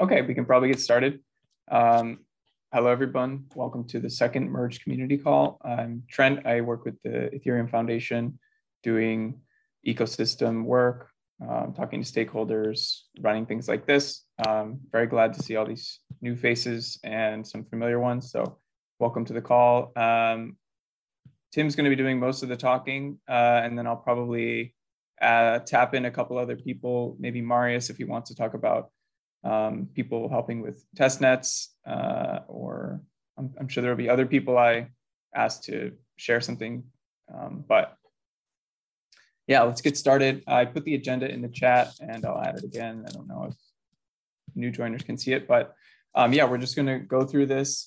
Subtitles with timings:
[0.00, 1.20] Okay, we can probably get started.
[1.70, 2.20] Um,
[2.72, 3.44] hello, everyone.
[3.54, 5.60] Welcome to the second Merge community call.
[5.62, 6.46] I'm Trent.
[6.46, 8.38] I work with the Ethereum Foundation
[8.82, 9.42] doing
[9.86, 11.10] ecosystem work,
[11.46, 14.24] um, talking to stakeholders, running things like this.
[14.48, 18.30] Um, very glad to see all these new faces and some familiar ones.
[18.30, 18.56] So
[19.00, 19.92] welcome to the call.
[19.96, 20.56] Um,
[21.52, 24.74] Tim's going to be doing most of the talking, uh, and then I'll probably
[25.20, 28.88] uh, tap in a couple other people, maybe Marius if he wants to talk about
[29.44, 33.00] um, people helping with test nets, uh, or
[33.38, 34.88] I'm, I'm, sure there will be other people I
[35.34, 36.84] asked to share something.
[37.32, 37.96] Um, but
[39.46, 40.42] yeah, let's get started.
[40.46, 43.04] I put the agenda in the chat and I'll add it again.
[43.08, 43.56] I don't know if
[44.54, 45.74] new joiners can see it, but
[46.14, 47.86] um, yeah, we're just gonna go through this.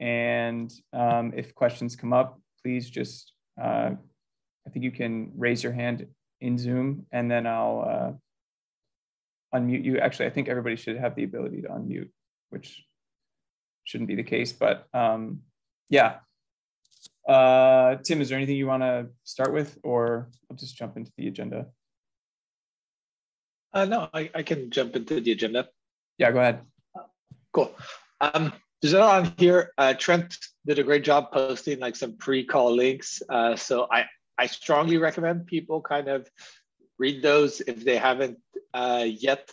[0.00, 3.90] And um, if questions come up, please just, uh,
[4.66, 6.06] I think you can raise your hand
[6.40, 8.12] in Zoom and then I'll uh,
[9.54, 9.98] unmute you.
[9.98, 12.10] Actually, I think everybody should have the ability to unmute,
[12.50, 12.84] which
[13.84, 15.40] shouldn't be the case, but um,
[15.88, 16.16] yeah.
[17.28, 21.12] Uh, Tim, is there anything you want to start with, or I'll just jump into
[21.16, 21.66] the agenda?
[23.72, 25.68] Uh, no, I, I can jump into the agenda.
[26.18, 26.60] Yeah, go ahead.
[27.52, 27.74] Cool.
[28.20, 29.72] Um, there's a lot on here.
[29.78, 30.36] Uh, Trent
[30.66, 33.22] did a great job posting like some pre-call links.
[33.28, 34.04] Uh, so I,
[34.38, 36.28] I strongly recommend people kind of
[36.98, 38.38] read those if they haven't
[38.72, 39.50] uh, yet,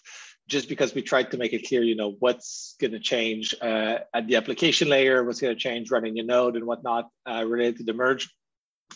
[0.47, 3.99] just because we tried to make it clear, you know, what's going to change uh,
[4.13, 7.77] at the application layer, what's going to change running your node and whatnot uh, related
[7.77, 8.29] to the merge.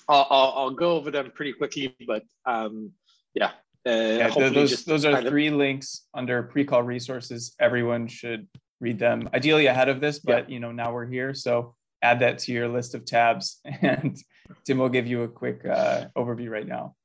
[0.10, 2.92] I'll, I'll, I'll, go over them pretty quickly, but um,
[3.34, 3.52] yeah.
[3.88, 5.54] Uh, yeah those, those are three of...
[5.54, 7.56] links under pre-call resources.
[7.60, 8.48] Everyone should
[8.82, 10.54] read them, ideally ahead of this, but yeah.
[10.54, 14.18] you know now we're here, so add that to your list of tabs, and
[14.66, 16.96] Tim will give you a quick uh, overview right now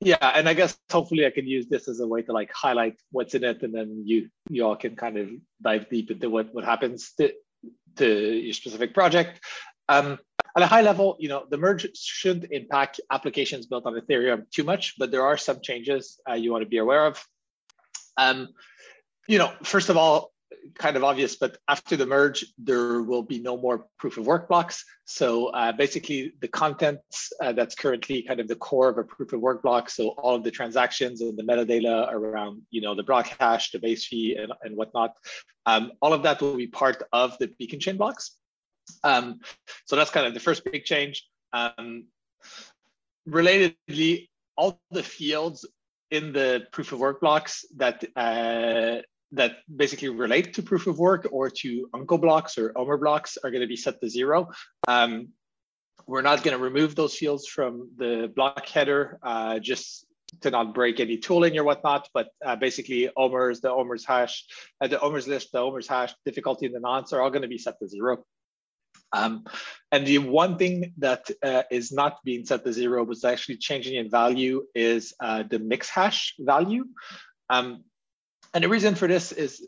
[0.00, 2.96] yeah and i guess hopefully i can use this as a way to like highlight
[3.12, 5.28] what's in it and then you you all can kind of
[5.62, 7.32] dive deep into what what happens to,
[7.96, 9.40] to your specific project.
[9.88, 10.18] Um,
[10.56, 14.64] at a high level you know the merge shouldn't impact applications built on ethereum too
[14.64, 17.24] much but there are some changes uh, you want to be aware of.
[18.16, 18.48] Um,
[19.28, 20.32] you know first of all
[20.74, 24.48] kind of obvious, but after the merge, there will be no more proof of work
[24.48, 24.84] blocks.
[25.04, 29.32] So uh, basically the contents uh, that's currently kind of the core of a proof
[29.32, 29.90] of work block.
[29.90, 33.78] So all of the transactions and the metadata around, you know, the block hash, the
[33.78, 35.16] base fee and, and whatnot,
[35.66, 38.36] um, all of that will be part of the beacon chain blocks.
[39.04, 39.40] Um,
[39.86, 41.26] so that's kind of the first big change.
[41.52, 42.06] Um,
[43.28, 45.66] relatedly, all the fields
[46.10, 49.02] in the proof of work blocks that uh,
[49.32, 53.50] that basically relate to proof of work or to Uncle blocks or ommer blocks are
[53.50, 54.50] going to be set to zero.
[54.88, 55.28] Um,
[56.06, 60.06] we're not going to remove those fields from the block header uh, just
[60.40, 64.44] to not break any tooling or whatnot, but uh, basically ommers, the ommers hash,
[64.80, 67.48] uh, the ommers list, the ommers hash, difficulty and the nonce are all going to
[67.48, 68.24] be set to zero.
[69.12, 69.44] Um,
[69.90, 73.56] and the one thing that uh, is not being set to zero, but is actually
[73.56, 76.84] changing in value is uh, the mix hash value.
[77.48, 77.84] Um,
[78.54, 79.60] and the reason for this is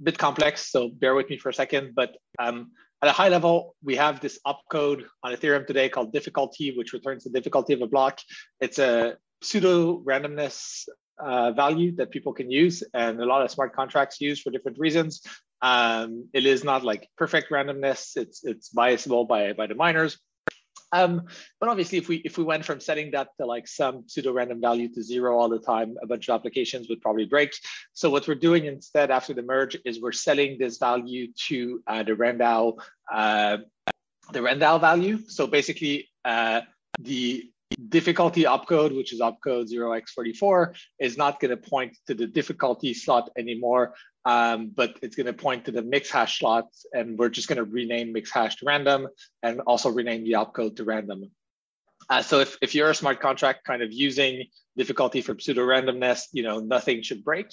[0.00, 1.94] a bit complex, so bear with me for a second.
[1.94, 2.72] But um,
[3.02, 7.24] at a high level, we have this opcode on Ethereum today called difficulty, which returns
[7.24, 8.20] the difficulty of a block.
[8.60, 10.88] It's a pseudo randomness
[11.18, 14.78] uh, value that people can use and a lot of smart contracts use for different
[14.78, 15.22] reasons.
[15.62, 18.16] Um, it is not like perfect randomness.
[18.16, 20.18] It's, it's biasable by, by the miners.
[20.92, 21.26] Um,
[21.60, 24.60] but obviously, if we if we went from setting that to like some pseudo random
[24.60, 27.52] value to zero all the time, a bunch of applications would probably break.
[27.92, 32.02] So what we're doing instead after the merge is we're setting this value to uh,
[32.02, 32.78] the RANDAO
[33.12, 33.58] uh,
[34.32, 35.18] the RANDAO value.
[35.26, 36.62] So basically, uh,
[36.98, 37.50] the
[37.88, 43.30] difficulty opcode, which is opcode 0x44, is not going to point to the difficulty slot
[43.36, 47.48] anymore, um, but it's going to point to the mix hash slot, and we're just
[47.48, 49.08] going to rename mix hash to random
[49.42, 51.30] and also rename the opcode to random.
[52.10, 54.44] Uh, so if, if you're a smart contract kind of using
[54.76, 57.48] difficulty for pseudo randomness, you know, nothing should break.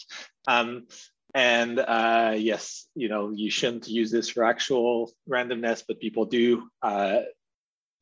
[0.48, 0.88] Um,
[1.34, 6.70] and uh, yes, you know, you shouldn't use this for actual randomness, but people do.
[6.82, 7.22] Uh,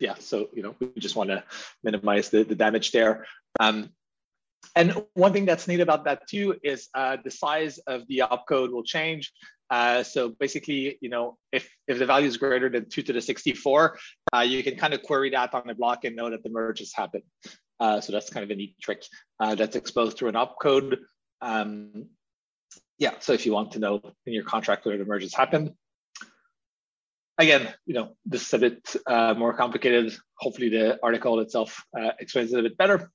[0.04, 1.44] yeah, so you know, we just want to
[1.82, 3.26] minimize the, the damage there.
[3.62, 3.90] Um,
[4.76, 8.72] and one thing that's neat about that too is uh, the size of the opcode
[8.74, 9.32] will change.
[9.70, 13.22] Uh, so basically, you know, if, if the value is greater than 2 to the
[13.22, 13.98] 64,
[14.36, 16.80] uh, you can kind of query that on the block and know that the merge
[16.80, 17.24] has happened.
[17.80, 19.04] Uh, so that's kind of a neat trick
[19.40, 20.98] uh, that's exposed through an opcode.
[21.42, 22.08] Um,
[23.00, 25.72] yeah, so if you want to know in your contract whether the merge has happened,
[27.38, 30.14] again, you know, this is a bit uh, more complicated.
[30.40, 33.12] Hopefully the article itself uh, explains it a bit better.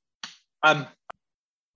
[0.63, 0.87] Um,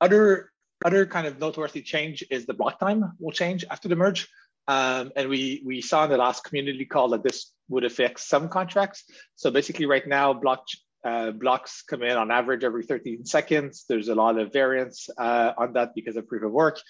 [0.00, 0.50] other,
[0.84, 4.28] other kind of noteworthy change is the block time will change after the merge.
[4.68, 8.48] Um, and we, we saw in the last community call that this would affect some
[8.48, 9.04] contracts.
[9.36, 10.64] So basically right now, block,
[11.04, 13.84] uh, blocks come in on average every 13 seconds.
[13.88, 16.80] There's a lot of variance uh, on that because of proof of work.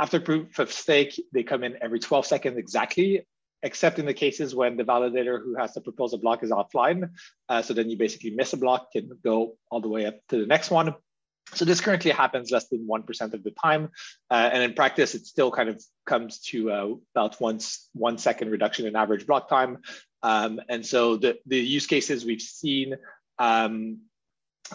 [0.00, 3.26] After proof of stake, they come in every 12 seconds exactly,
[3.62, 7.10] except in the cases when the validator who has to propose a block is offline.
[7.48, 10.38] Uh, so then you basically miss a block and go all the way up to
[10.38, 10.94] the next one.
[11.54, 13.90] So this currently happens less than 1% of the time.
[14.30, 18.50] Uh, and in practice, it still kind of comes to uh, about once one second
[18.50, 19.78] reduction in average block time.
[20.22, 22.94] Um, and so the, the use cases we've seen,
[23.38, 23.98] um,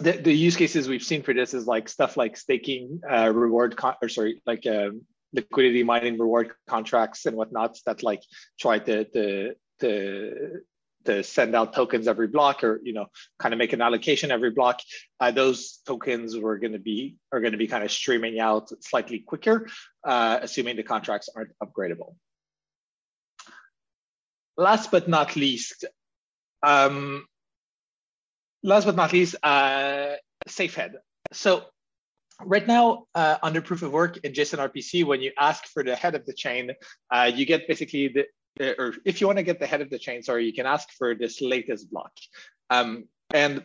[0.00, 3.78] the, the use cases we've seen for this is like stuff like staking uh, reward,
[4.00, 5.02] or sorry, like um,
[5.32, 8.22] liquidity mining reward contracts and whatnot that like
[8.58, 10.60] try to, to, to
[11.04, 13.06] to send out tokens every block or you know
[13.38, 14.80] kind of make an allocation every block
[15.20, 18.68] uh, those tokens were going to be are going to be kind of streaming out
[18.82, 19.66] slightly quicker
[20.04, 22.14] uh, assuming the contracts aren't upgradable.
[24.56, 25.84] Last but not least
[26.62, 27.24] um,
[28.62, 30.16] last but not least uh,
[30.48, 30.94] safehead.
[31.32, 31.64] So
[32.44, 35.96] right now uh, under proof of work in JSON RPC, when you ask for the
[35.96, 36.72] head of the chain,
[37.10, 39.98] uh, you get basically the, or if you want to get the head of the
[39.98, 42.12] chain, sorry, you can ask for this latest block.
[42.70, 43.62] Um, and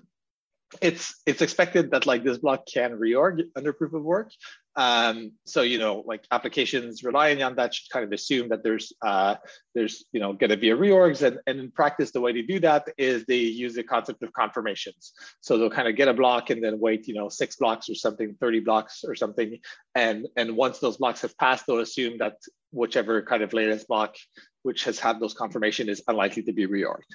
[0.81, 4.31] it's it's expected that like this block can reorg under proof of work.
[4.75, 8.91] Um, so you know, like applications relying on that should kind of assume that there's
[9.01, 9.35] uh,
[9.75, 12.43] there's you know going to be a reorgs, and, and in practice, the way to
[12.43, 15.13] do that is they use the concept of confirmations.
[15.41, 17.95] So they'll kind of get a block and then wait, you know, six blocks or
[17.95, 19.59] something, thirty blocks or something,
[19.95, 22.37] and and once those blocks have passed, they'll assume that
[22.71, 24.15] whichever kind of latest block
[24.63, 27.11] which has had those confirmation is unlikely to be reorged.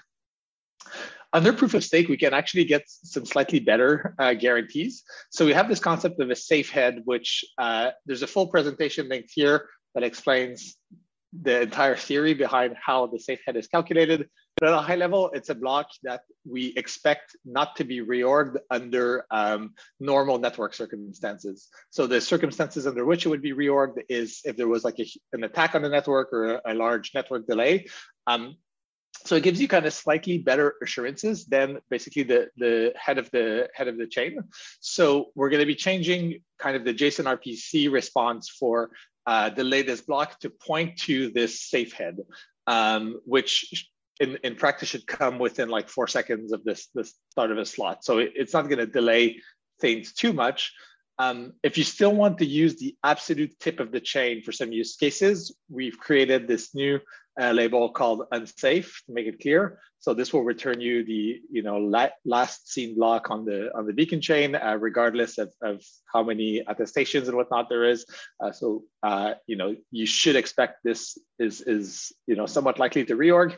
[1.32, 5.04] Under proof of stake, we can actually get some slightly better uh, guarantees.
[5.30, 9.08] So we have this concept of a safe head, which uh, there's a full presentation
[9.08, 10.76] linked here that explains
[11.42, 14.28] the entire theory behind how the safe head is calculated.
[14.56, 18.56] But at a high level, it's a block that we expect not to be reorged
[18.70, 21.68] under um, normal network circumstances.
[21.90, 25.06] So the circumstances under which it would be reorged is if there was like a,
[25.32, 27.86] an attack on the network or a, a large network delay.
[28.26, 28.56] Um,
[29.24, 33.30] so it gives you kind of slightly better assurances than basically the, the head of
[33.30, 34.38] the head of the chain.
[34.80, 38.90] So we're going to be changing kind of the JSON RPC response for
[39.26, 42.18] uh, the latest block to point to this safe head,
[42.66, 43.86] um, which
[44.20, 47.66] in, in practice should come within like four seconds of this, this start of a
[47.66, 48.04] slot.
[48.04, 49.42] So it, it's not going to delay
[49.80, 50.72] things too much.
[51.18, 54.72] Um, if you still want to use the absolute tip of the chain for some
[54.72, 57.00] use cases, we've created this new
[57.40, 59.80] uh, label called unsafe to make it clear.
[60.00, 63.86] So this will return you the you know la last seen block on the on
[63.86, 65.82] the beacon chain, uh, regardless of, of
[66.12, 68.06] how many attestations and whatnot there is.
[68.40, 73.04] Uh, so uh, you know you should expect this is is you know somewhat likely
[73.04, 73.56] to reorg.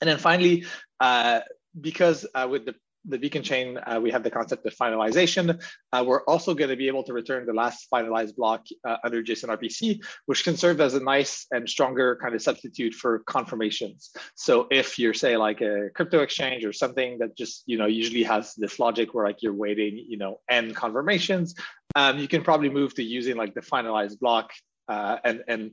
[0.00, 0.64] And then finally,
[1.00, 1.40] uh,
[1.80, 2.74] because uh, with the
[3.08, 5.60] the beacon chain, uh, we have the concept of finalization.
[5.92, 9.22] Uh, we're also going to be able to return the last finalized block uh, under
[9.22, 14.10] JSON RPC, which can serve as a nice and stronger kind of substitute for confirmations.
[14.34, 18.22] So if you're say like a crypto exchange or something that just, you know, usually
[18.24, 21.54] has this logic where like you're waiting, you know, n confirmations,
[21.94, 24.52] um, you can probably move to using like the finalized block
[24.88, 25.70] uh, and, and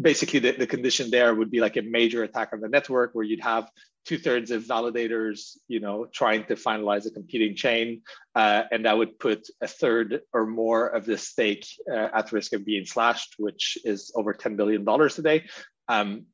[0.00, 3.24] basically the, the condition there would be like a major attack on the network where
[3.24, 3.70] you'd have
[4.04, 8.02] two thirds of validators, you know, trying to finalize a competing chain,
[8.34, 12.52] uh, and that would put a third or more of the stake uh, at risk
[12.52, 15.44] of being slashed, which is over ten billion dollars today.
[15.88, 16.26] Um,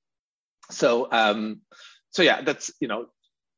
[0.71, 1.61] so, um,
[2.11, 3.07] so yeah, that's you know,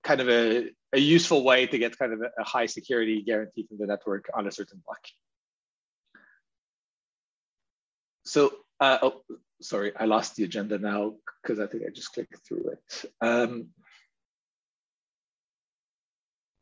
[0.03, 3.67] kind of a, a useful way to get kind of a, a high security guarantee
[3.69, 5.01] from the network on a certain block.
[8.25, 9.23] So, uh, oh,
[9.61, 13.05] sorry, I lost the agenda now because I think I just clicked through it.
[13.21, 13.69] Um,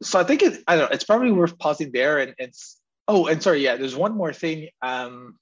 [0.02, 3.26] so I think it, I don't know, it's probably worth pausing there and it's, oh,
[3.26, 4.69] and sorry, yeah, there's one more thing.
[4.83, 5.37] Um,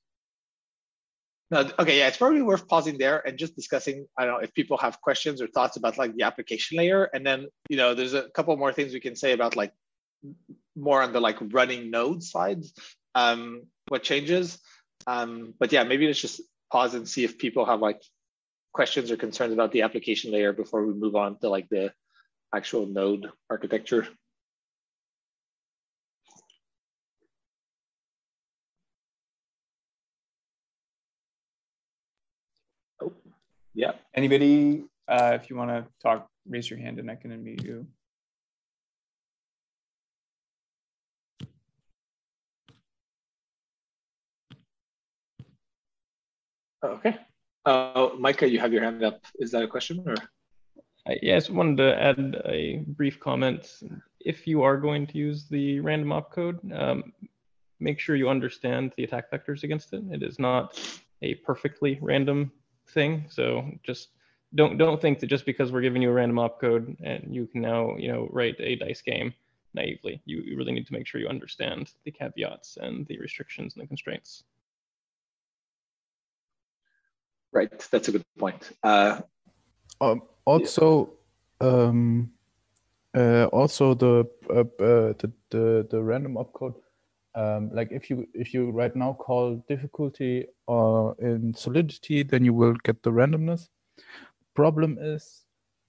[1.50, 4.52] no, okay, yeah, it's probably worth pausing there and just discussing, I don't know, if
[4.54, 7.04] people have questions or thoughts about like the application layer.
[7.04, 9.72] And then, you know, there's a couple more things we can say about like
[10.74, 12.64] more on the like running node side,
[13.14, 14.58] um, what changes.
[15.06, 16.40] Um, but yeah, maybe let's just
[16.72, 18.02] pause and see if people have like
[18.72, 21.92] questions or concerns about the application layer before we move on to like the
[22.52, 24.08] actual node architecture.
[33.76, 33.92] Yeah.
[34.14, 37.86] Anybody, uh, if you want to talk, raise your hand and I can unmute you.
[46.82, 47.16] Okay,
[47.66, 49.20] Uh, Micah, you have your hand up.
[49.40, 50.14] Is that a question or?
[51.06, 53.82] I, yes, wanted to add a brief comment.
[54.20, 57.12] If you are going to use the random opcode, um,
[57.80, 60.02] make sure you understand the attack vectors against it.
[60.10, 60.80] It is not
[61.22, 62.52] a perfectly random
[62.88, 63.26] thing.
[63.28, 64.08] So just
[64.54, 67.60] don't don't think that just because we're giving you a random opcode and you can
[67.60, 69.34] now you know write a dice game
[69.74, 70.20] naively.
[70.24, 73.82] You, you really need to make sure you understand the caveats and the restrictions and
[73.82, 74.42] the constraints.
[77.52, 78.70] Right, that's a good point.
[78.82, 79.20] Uh,
[80.00, 81.12] um, also,
[81.60, 81.68] yeah.
[81.68, 82.30] um,
[83.16, 86.74] uh, also the, uh, uh, the the the random opcode.
[87.36, 92.54] Um, like if you if you right now call difficulty uh, in solidity, then you
[92.54, 93.68] will get the randomness.
[94.54, 95.42] Problem is,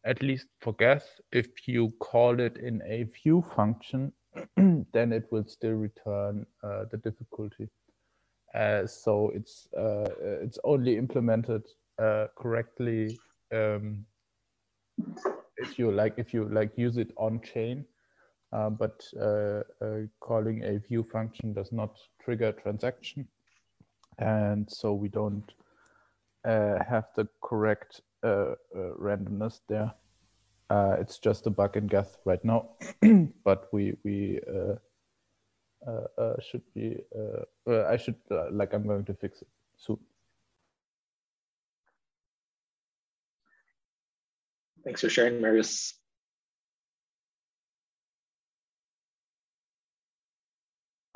[0.06, 4.12] at least for Geth, if you call it in a view function,
[4.58, 7.70] then it will still return uh, the difficulty.
[8.54, 10.10] Uh, so it's uh,
[10.42, 11.64] it's only implemented
[12.02, 13.18] uh, correctly
[13.54, 14.06] um,
[15.58, 17.86] if you like if you like use it on chain.
[18.54, 19.62] Uh, but uh,
[20.20, 23.28] calling a view function does not trigger transaction,
[24.20, 25.52] and so we don't
[26.46, 29.94] have the correct randomness there.
[30.70, 32.72] Uh, it's just a bug in Geth right now,
[33.46, 34.76] but we we uh,
[35.88, 36.98] uh, uh should be.
[37.16, 38.18] Uh, I should
[38.52, 39.98] like I'm going to fix it soon.
[44.84, 45.94] Thanks for sharing, Marius.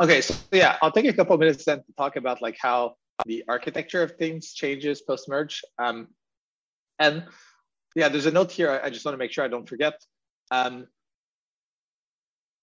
[0.01, 2.95] Okay, so yeah, I'll take a couple minutes then to talk about like how
[3.27, 5.61] the architecture of things changes post merge.
[5.77, 6.07] Um,
[6.97, 7.25] and
[7.95, 8.81] yeah, there's a note here.
[8.83, 9.93] I, just want to make sure I don't forget.
[10.49, 10.87] Um,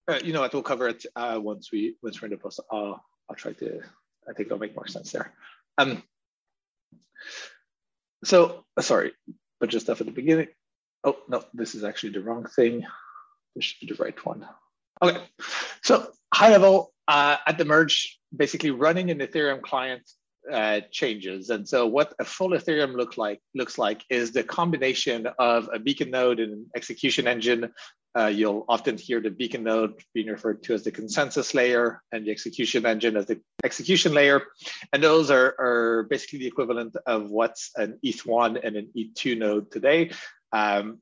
[0.08, 0.52] uh, you know what?
[0.52, 2.58] We'll cover it uh, once we once we're in the post.
[2.72, 3.82] I'll I'll try to.
[4.28, 5.32] I think it'll make more sense there.
[5.76, 6.02] Um.
[8.24, 9.12] So sorry,
[9.60, 10.48] bunch of stuff at the beginning.
[11.04, 12.84] Oh no, this is actually the wrong thing.
[13.54, 14.44] This should be the right one.
[15.00, 15.22] Okay,
[15.84, 20.02] so high level uh, at the merge, basically running an Ethereum client
[20.52, 21.50] uh, changes.
[21.50, 25.78] And so what a full Ethereum look like looks like is the combination of a
[25.78, 27.72] beacon node and an execution engine.
[28.18, 32.26] Uh, you'll often hear the beacon node being referred to as the consensus layer and
[32.26, 34.42] the execution engine as the execution layer.
[34.92, 39.70] And those are, are basically the equivalent of what's an ETH1 and an ETH2 node
[39.70, 40.12] today.
[40.52, 40.98] Um,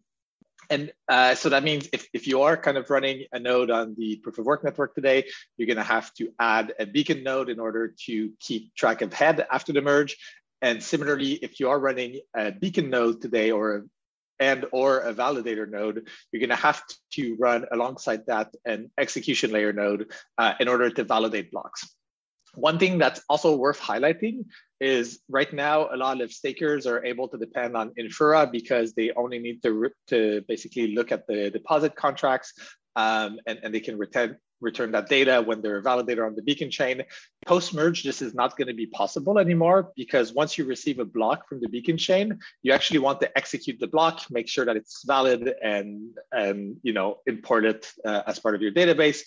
[0.71, 3.95] and uh, so that means if, if you are kind of running a node on
[3.97, 5.25] the proof of work network today,
[5.57, 9.13] you're going to have to add a beacon node in order to keep track of
[9.13, 10.17] head after the merge.
[10.63, 13.87] And similarly, if you are running a beacon node today or
[14.39, 16.83] and or a validator node, you're going to have
[17.13, 21.96] to run alongside that an execution layer node uh, in order to validate blocks.
[22.57, 24.47] One thing that's also worth highlighting
[24.81, 29.11] is right now a lot of stakers are able to depend on Infura because they
[29.13, 32.53] only need to, to basically look at the deposit contracts
[32.97, 36.43] um, and, and they can return, return that data when they're a validator on the
[36.43, 37.03] beacon chain.
[37.47, 41.05] Post merge, this is not going to be possible anymore because once you receive a
[41.05, 44.77] block from the beacon chain, you actually want to execute the block, make sure that
[44.77, 49.21] it's valid, and and you know import it uh, as part of your database.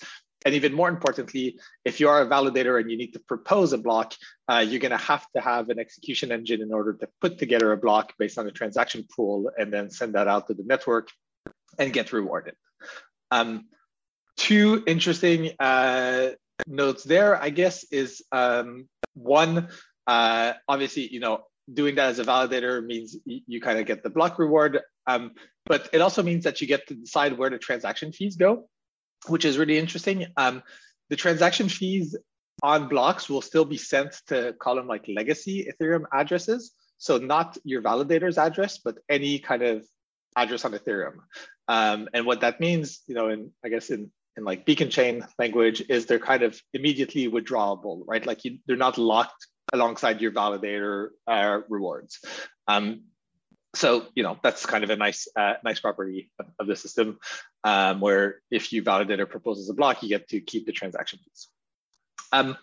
[0.46, 3.77] And even more importantly, if you are a validator and you need to propose a
[3.77, 4.13] block,
[4.48, 7.72] uh, you're going to have to have an execution engine in order to put together
[7.72, 11.10] a block based on a transaction pool and then send that out to the network
[11.77, 12.55] and get rewarded.
[13.31, 13.65] Um,
[14.38, 16.29] two interesting uh,
[16.65, 19.67] notes there, I guess, is um, one,
[20.08, 24.10] uh, obviously, you know, doing that as a validator means you, kind of get the
[24.10, 25.31] block reward, um,
[25.65, 28.67] but it also means that you get to decide where the transaction fees go
[29.28, 30.28] which is really interesting.
[30.38, 30.64] Um,
[31.10, 32.16] the transaction fees
[32.62, 36.72] on blocks will still be sent to column like legacy Ethereum addresses.
[36.98, 39.86] So not your validator's address, but any kind of
[40.36, 41.20] address on Ethereum.
[41.68, 45.26] Um, and what that means, you know, in I guess in in like beacon chain
[45.38, 48.26] language, is they're kind of immediately withdrawable, right?
[48.26, 52.20] Like you, they're not locked alongside your validator uh, rewards.
[52.68, 53.04] Um,
[53.76, 57.20] so you know that's kind of a nice uh, nice property of, the system
[57.64, 60.72] um, where if you validate or propose as a block you get to keep the
[60.72, 61.48] transaction fees.
[62.32, 62.58] Um,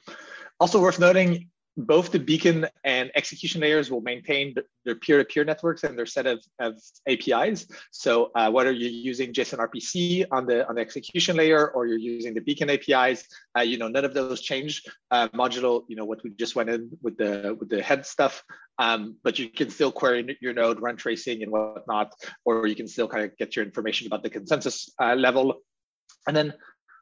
[0.58, 4.54] also worth noting both the beacon and execution layers will maintain
[4.84, 6.74] their peer-to-peer networks and their set of, of
[7.06, 7.66] APIs.
[7.90, 11.98] So uh, whether you're using JSON RPC on the on the execution layer or you're
[11.98, 13.26] using the beacon APIs,
[13.58, 14.82] uh, you know none of those change.
[15.10, 18.42] Uh, modulo, you know what we just went in with the with the head stuff,
[18.78, 22.12] um, but you can still query your node, run tracing and whatnot,
[22.44, 25.56] or you can still kind of get your information about the consensus uh, level.
[26.26, 26.54] And then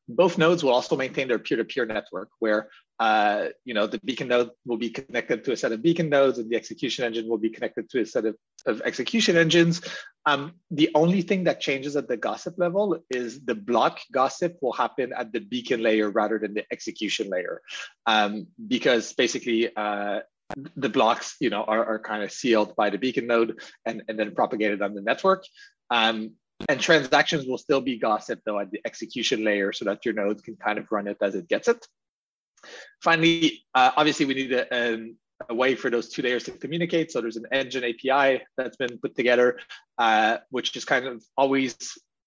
[0.09, 2.69] both nodes will also maintain their peer-to-peer network where
[3.01, 6.39] uh, you know, the beacon node will be connected to a set of beacon nodes
[6.39, 8.37] and the execution engine will be connected to a set of,
[8.67, 9.81] of execution engines.
[10.27, 14.73] Um, the only thing that changes at the gossip level is the block gossip will
[14.73, 17.61] happen at the beacon layer rather than the execution layer.
[18.07, 20.21] Um, because basically uh,
[20.77, 24.19] the blocks, you know, are, are kind of sealed by the beacon node and, and
[24.19, 25.45] then propagated on the network.
[25.91, 26.33] Um,
[26.69, 30.43] and transactions will still be gossip though at the execution layer so that your node
[30.45, 31.85] can kind of run it as it gets it.
[33.03, 35.17] Finally, uh, obviously we need a, um,
[35.49, 37.11] a, way for those two layers to communicate.
[37.11, 39.59] So there's an engine API that's been put together,
[39.99, 41.77] uh, which is kind of always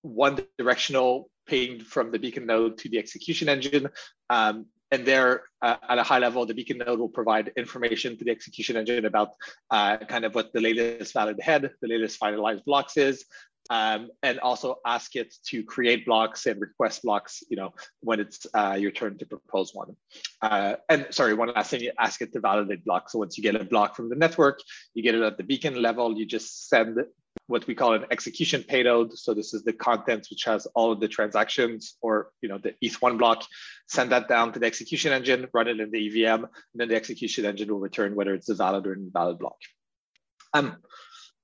[0.01, 3.89] one directional pinged from the beacon node to the execution engine.
[4.29, 8.23] Um, and there, uh, at a high level, the beacon node will provide information to
[8.23, 9.31] the execution engine about
[9.69, 13.25] uh, kind of what the latest valid head, the latest finalized blocks is,
[13.69, 18.45] um, and also ask it to create blocks and request blocks, you know, when it's
[18.53, 19.95] uh, your turn to propose one.
[20.41, 23.11] Uh, and sorry, one last thing, you ask it to validate blocks.
[23.11, 24.59] So once you get a block from the network,
[24.93, 26.99] you get it at the beacon level, you just send
[27.47, 29.17] what we call an execution payload.
[29.17, 32.73] So this is the content which has all of the transactions or you know the
[32.83, 33.45] ETH1 block,
[33.87, 36.95] send that down to the execution engine, run it in the EVM, and then the
[36.95, 39.57] execution engine will return whether it's a valid or invalid block.
[40.53, 40.77] Um,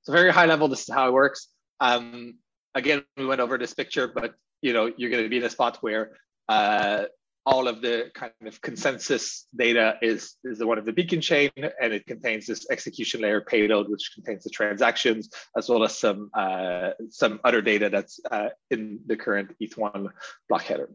[0.04, 1.48] so very high level, this is how it works.
[1.84, 2.36] Um,
[2.74, 5.50] again, we went over this picture, but you know, you're going to be in a
[5.50, 6.14] spot where
[6.48, 7.04] uh,
[7.46, 11.52] all of the kind of consensus data is, is the one of the beacon chain,
[11.58, 16.30] and it contains this execution layer payload, which contains the transactions, as well as some,
[16.34, 20.08] uh, some other data that's uh, in the current ETH1
[20.48, 20.90] block header.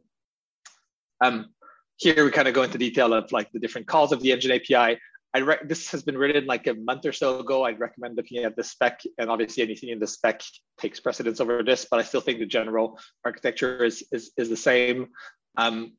[1.23, 1.50] Um,
[1.99, 4.52] here we kind of go into detail of like the different calls of the engine
[4.52, 4.99] API.
[5.35, 7.64] I re- this has been written like a month or so ago.
[7.64, 10.42] I'd recommend looking at the spec, and obviously anything in the spec
[10.78, 11.87] takes precedence over this.
[11.90, 15.08] But I still think the general architecture is is, is the same.
[15.56, 15.92] Um,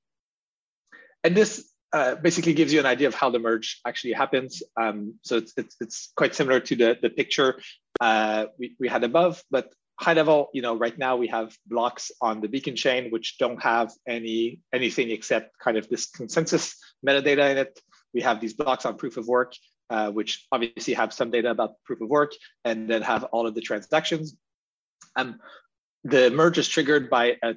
[1.23, 4.63] and this uh, basically gives you an idea of how the merge actually happens.
[4.79, 7.61] Um, so it's, it's, it's quite similar to the the picture
[8.01, 12.09] uh, we we had above, but high level, you know, right now we have blocks
[12.21, 17.51] on the beacon chain which don't have any anything except kind of this consensus metadata
[17.51, 17.79] in it
[18.13, 19.53] we have these blocks on proof of work,
[19.89, 22.31] uh, which obviously have some data about proof of work
[22.65, 24.35] and then have all of the transactions.
[25.15, 25.39] Um,
[26.03, 27.55] the merge is triggered by a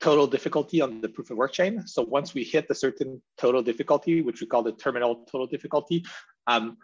[0.00, 1.86] total difficulty on the proof of work chain.
[1.86, 6.04] So once we hit a certain total difficulty, which we call the terminal total difficulty,
[6.46, 6.76] um,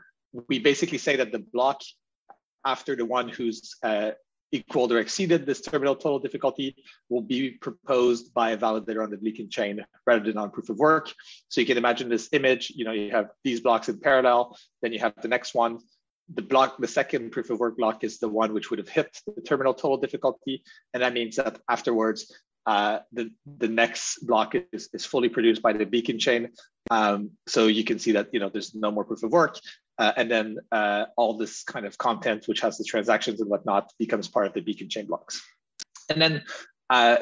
[0.48, 1.80] we basically say that the block
[2.64, 4.12] after the one who's uh,
[4.54, 6.76] equaled or exceeded this terminal total difficulty
[7.08, 10.78] will be proposed by a validator on the beacon chain rather than on proof of
[10.78, 11.12] work.
[11.48, 14.92] So you can imagine this image, you know, you have these blocks in parallel, then
[14.92, 15.78] you have the next one.
[16.34, 19.10] The block, the second proof of work block is the one which would have hit
[19.26, 20.62] the terminal total difficulty.
[20.92, 22.32] And that means that afterwards,
[22.66, 26.48] uh, the, the next block is, is fully produced by the beacon chain.
[26.90, 29.58] Um, so you can see that, you know, there's no more proof of work.
[29.98, 33.92] Uh, and then uh, all this kind of content, which has the transactions and whatnot,
[33.98, 35.42] becomes part of the beacon chain blocks.
[36.10, 36.42] And then
[36.90, 37.18] uh,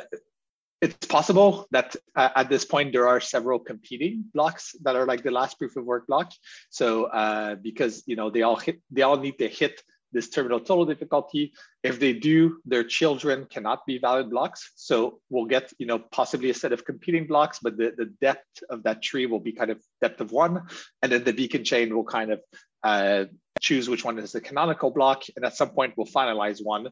[0.82, 5.22] it's possible that uh, at this point there are several competing blocks that are like
[5.22, 6.32] the last proof of work block.
[6.70, 9.80] So uh, because you know they all hit, they all need to hit
[10.12, 11.53] this terminal total difficulty.
[11.83, 14.72] If they do, their children cannot be valid blocks.
[14.77, 18.62] So we'll get, you know, possibly a set of competing blocks, but the, the depth
[18.70, 20.62] of that tree will be kind of depth of one.
[21.03, 22.40] And then the beacon chain will kind of
[22.83, 23.25] uh,
[23.61, 25.25] choose which one is the canonical block.
[25.37, 26.88] And at some point we'll finalize one.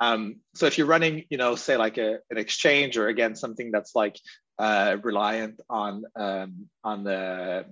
[0.00, 3.70] Um, so if you're running, you know, say like a, an exchange or again, something
[3.70, 4.18] that's like
[4.58, 7.66] uh, reliant on, um, on the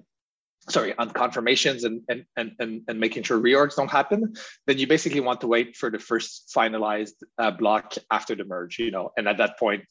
[0.68, 4.34] sorry, on confirmations and, and, and, and, making sure reorgs don't happen,
[4.66, 8.78] then you basically want to wait for the first finalized uh, block after the merge,
[8.78, 9.84] you know, and at that point,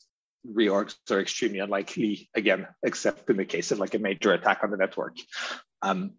[0.47, 4.71] reorgs are extremely unlikely again, except in the case of like a major attack on
[4.71, 5.17] the network.
[5.81, 6.13] Um,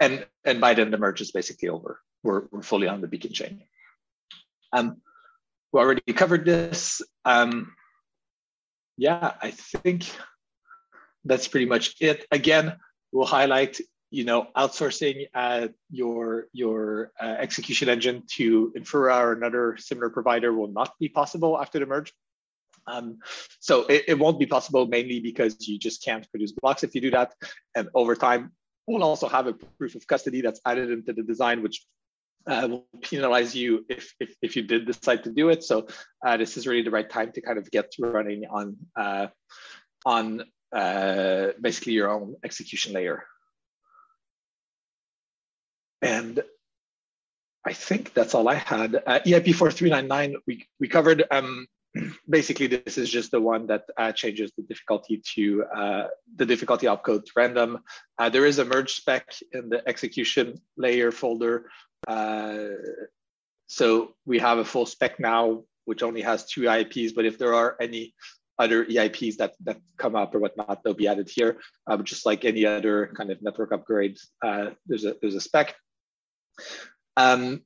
[0.00, 2.00] and, and by then the merge is basically over.
[2.22, 3.62] We're, we're fully on the beacon chain.
[4.72, 5.02] Um,
[5.72, 7.02] we already covered this.
[7.24, 7.74] Um,
[8.96, 10.10] yeah, I think
[11.24, 12.26] that's pretty much it.
[12.30, 12.76] Again,
[13.14, 19.76] we'll highlight you know outsourcing uh, your your uh, execution engine to Infura or another
[19.78, 22.12] similar provider will not be possible after the merge.
[22.86, 23.20] Um,
[23.60, 27.00] so it, it, won't be possible mainly because you just can't produce blocks if you
[27.00, 27.32] do that.
[27.74, 28.52] And over time,
[28.86, 31.82] we'll also have a proof of custody that's added into the design, which
[32.46, 35.64] uh, will penalize you if, if, if, you did decide to do it.
[35.64, 35.86] So
[36.26, 39.28] uh, this is really the right time to kind of get running on uh,
[40.04, 43.24] on uh, basically your own execution layer.
[46.02, 46.42] And
[47.64, 48.96] I think that's all I had.
[48.96, 51.66] Uh, EIP 4399, we, we covered, um,
[52.28, 56.06] basically, this is just the one that uh, changes the difficulty to uh,
[56.36, 57.78] the difficulty opcode to random.
[58.18, 61.70] Uh, there is a merge spec in the execution layer folder.
[62.06, 62.66] Uh,
[63.66, 67.54] so we have a full spec now, which only has two EIPs, but if there
[67.54, 68.14] are any
[68.58, 71.58] other EIPs that, that come up or whatnot, they'll be added here.
[71.86, 75.74] Uh, just like any other kind of network upgrade, uh, there's, a, there's a spec.
[77.16, 77.62] Um,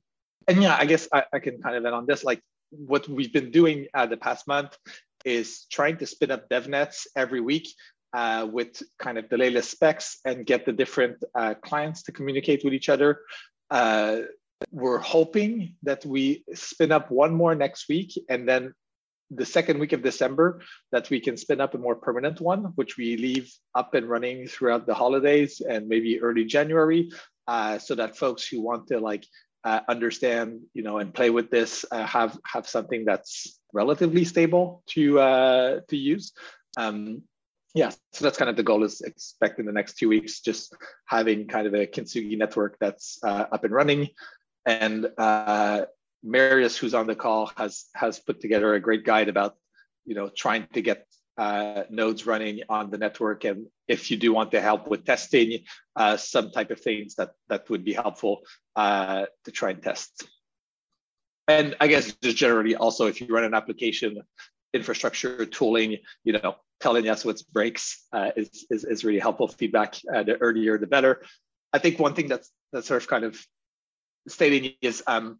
[0.47, 2.23] and yeah, I guess I, I can kind of end on this.
[2.23, 4.77] Like what we've been doing uh, the past month
[5.25, 7.67] is trying to spin up DevNets every week
[8.13, 12.63] uh, with kind of the latest specs and get the different uh, clients to communicate
[12.63, 13.19] with each other.
[13.69, 14.21] Uh,
[14.71, 18.73] we're hoping that we spin up one more next week and then
[19.31, 20.61] the second week of December
[20.91, 24.47] that we can spin up a more permanent one, which we leave up and running
[24.47, 27.11] throughout the holidays and maybe early January,
[27.47, 29.25] uh, so that folks who want to like
[29.63, 34.83] uh, understand, you know, and play with this uh, have have something that's relatively stable
[34.87, 36.31] to uh, to use.
[36.77, 37.23] Um,
[37.75, 40.75] yeah, so that's kind of the goal is expect in the next two weeks, just
[41.05, 44.09] having kind of a Kintsugi network that's uh, up and running.
[44.65, 45.85] And uh,
[46.23, 49.55] Marius, who's on the call, has has put together a great guide about,
[50.05, 51.05] you know, trying to get
[51.39, 53.45] uh, nodes running on the network.
[53.45, 55.63] And if you do want to help with testing,
[55.95, 58.41] uh, some type of things that, that would be helpful
[58.75, 60.27] uh, to try and test.
[61.47, 64.21] And I guess just generally also, if you run an application,
[64.73, 69.95] infrastructure tooling, you know, telling us what's breaks uh, is, is, is, really helpful feedback.
[70.13, 71.23] Uh, the earlier, the better.
[71.71, 73.41] I think one thing that's, that's sort of kind of
[74.27, 75.39] stating is, um,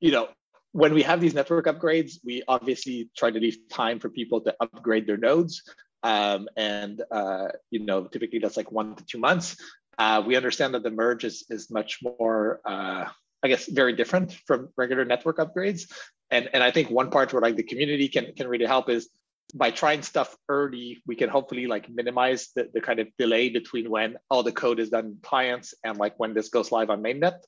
[0.00, 0.28] you know,
[0.72, 4.54] when we have these network upgrades, we obviously try to leave time for people to
[4.60, 5.62] upgrade their nodes.
[6.02, 9.56] Um, and, uh, you know, typically that's like one to two months.
[9.98, 13.04] Uh, we understand that the merge is, is much more, uh,
[13.42, 15.92] I guess, very different from regular network upgrades.
[16.30, 19.10] And, and I think one part where like the community can, can really help is
[19.54, 23.90] by trying stuff early, we can hopefully like minimize the, the kind of delay between
[23.90, 27.02] when all the code is done in clients and like when this goes live on
[27.02, 27.40] mainnet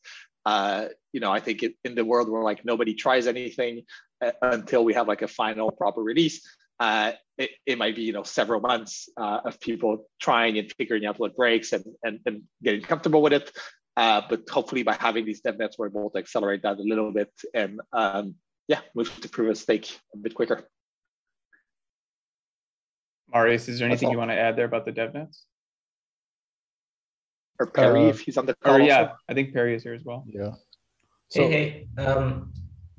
[0.45, 3.83] uh, you know, I think it, in the world where like nobody tries anything
[4.25, 6.47] uh, until we have like a final proper release,
[6.81, 11.07] uh, it, it might be you know several months uh, of people trying and figuring
[11.07, 13.51] out what breaks and and, and getting comfortable with it.
[13.97, 17.31] Uh, but hopefully, by having these DevNets, we're able to accelerate that a little bit
[17.55, 18.35] and um,
[18.69, 20.69] yeah, move to proof of stake a bit quicker.
[23.33, 25.47] Marius, is there anything you want to add there about the dev nets?
[27.59, 28.77] Or Perry uh, if he's on the call.
[28.77, 29.15] Or yeah, also.
[29.29, 30.25] I think Perry is here as well.
[30.27, 30.53] Yeah.
[31.29, 32.03] So, hey, hey.
[32.03, 32.53] Um,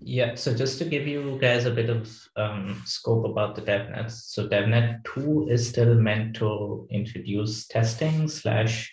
[0.05, 4.11] yeah, so just to give you guys a bit of um, scope about the DevNet.
[4.11, 8.91] So DevNet 2 is still meant to introduce testing slash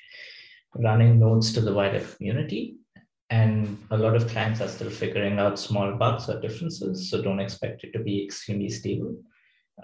[0.76, 2.76] running nodes to the wider community.
[3.28, 7.10] And a lot of clients are still figuring out small bugs or differences.
[7.10, 9.16] So don't expect it to be extremely stable.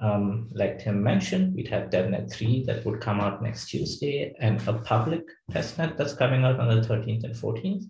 [0.01, 4.61] Um, like Tim mentioned, we'd have DevNet 3 that would come out next Tuesday and
[4.69, 7.85] a public testnet that's coming out on the 13th and 14th.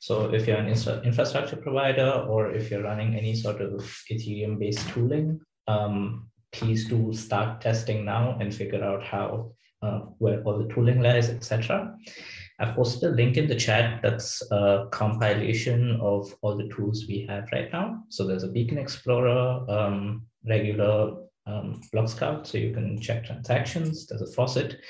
[0.00, 4.88] So if you're an infrastructure provider or if you're running any sort of Ethereum based
[4.90, 10.72] tooling, um, please do start testing now and figure out how, uh, where all the
[10.72, 11.94] tooling lies, etc.
[12.60, 17.26] I've posted a link in the chat that's a compilation of all the tools we
[17.28, 18.02] have right now.
[18.08, 21.16] So there's a Beacon Explorer, um, regular
[21.48, 24.06] um, block scout, so you can check transactions.
[24.06, 24.80] There's a faucet.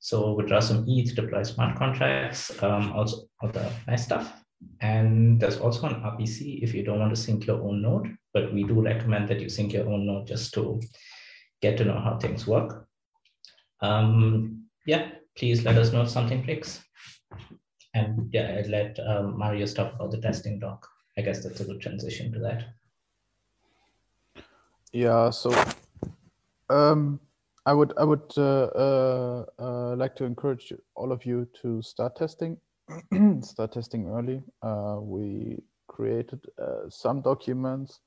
[0.00, 4.32] So withdraw some ETH, to deploy smart contracts, um, also all the nice stuff.
[4.80, 8.52] And there's also an RPC if you don't want to sync your own node, but
[8.52, 10.80] we do recommend that you sync your own node just to
[11.60, 12.86] get to know how things work.
[13.80, 16.82] Um, yeah, please let us know if something breaks.
[17.94, 20.86] And yeah, I'd let um, Mario talk about the testing doc.
[21.16, 22.64] I guess that's a good transition to that.
[24.92, 25.50] Yeah, so
[26.74, 27.20] um,
[27.66, 32.16] I would I would uh, uh, uh, like to encourage all of you to start
[32.16, 32.58] testing.
[33.42, 34.42] start testing early.
[34.62, 38.00] Uh, we created uh, some documents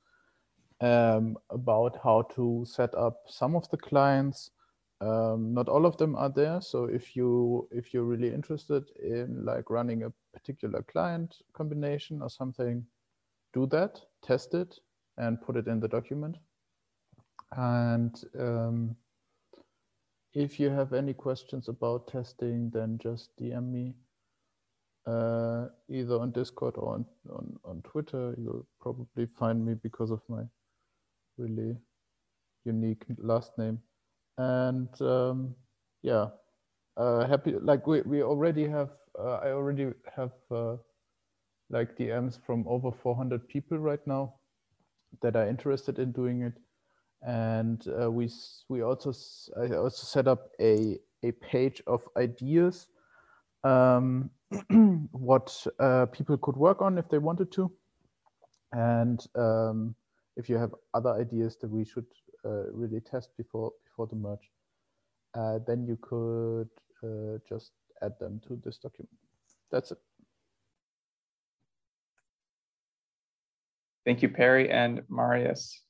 [0.82, 4.52] um, about how to set up some of the clients.
[5.00, 6.60] Um, not all of them are there.
[6.62, 12.30] So if you if you're really interested in like running a particular client combination or
[12.30, 12.86] something,
[13.54, 14.76] do that, test it,
[15.18, 16.38] and put it in the document.
[17.56, 18.96] And um,
[20.34, 23.94] if you have any questions about testing, then just DM me
[25.06, 28.36] uh, either on Discord or on, on, on Twitter.
[28.38, 30.44] You'll probably find me because of my
[31.38, 31.78] really
[32.66, 33.80] unique last name.
[34.38, 35.56] And um,
[36.04, 36.28] yeah,
[36.98, 40.76] uh, happy, like we, we already have, uh, I already have uh,
[41.70, 44.36] like DMs from over 400 people right now
[45.22, 46.54] that are interested in doing it.
[47.26, 48.30] And uh, we
[48.70, 49.14] we also
[49.60, 52.88] I also set up a a page of ideas
[53.64, 54.30] um,
[55.12, 57.72] what uh, people could work on if they wanted to,
[58.72, 59.96] and um,
[60.36, 62.06] if you have other ideas that we should
[62.46, 64.52] uh, really test before before the merge,
[65.36, 66.70] uh, then you could
[67.04, 69.10] uh, just add them to this document.
[69.72, 69.98] That's it.
[74.06, 75.82] Thank you, Perry and Marius,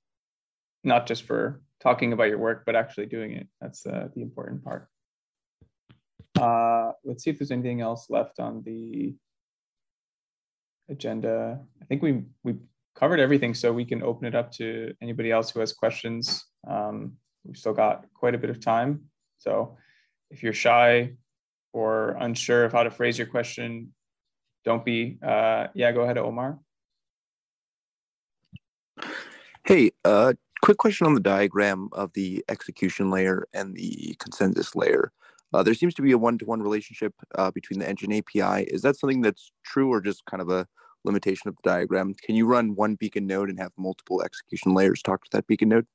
[0.87, 3.47] not just for talking about your work, but actually doing it.
[3.61, 4.87] That's uh, the important part.
[6.39, 9.13] Uh, let's see if there's anything else left on the
[10.89, 11.59] agenda.
[11.81, 12.55] I think we we
[12.95, 16.45] covered everything, so we can open it up to anybody else who has questions.
[16.67, 19.01] Um, we've still got quite a bit of time,
[19.37, 19.77] so
[20.31, 21.13] if you're shy
[21.73, 23.93] or unsure of how to phrase your question,
[24.65, 25.17] don't be.
[25.23, 26.59] Uh, yeah, go ahead, Omar.
[29.65, 35.11] Hey, uh, quick question on the diagram of the execution layer and the consensus layer.
[35.53, 38.63] Uh, there seems to be a one-to-one relationship uh, between the engine API.
[38.65, 40.67] Is that something that's true or just kind of a
[41.05, 42.13] limitation of the diagram?
[42.15, 45.69] Can you run one beacon node and have multiple execution layers talk to that beacon
[45.69, 45.87] node?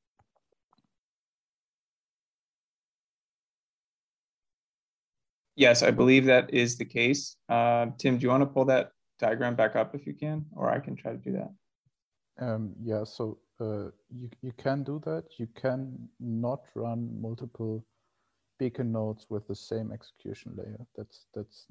[5.55, 7.37] Yes, I believe that is the case.
[7.49, 10.71] Uh, Tim, do you want to pull that diagram back up if you can, or
[10.71, 11.51] I can try to do that?
[12.45, 15.25] Um, yeah, so uh, you, you can do that.
[15.39, 17.85] You can not run multiple
[18.59, 20.87] beacon nodes with the same execution layer.
[20.97, 21.67] That's that's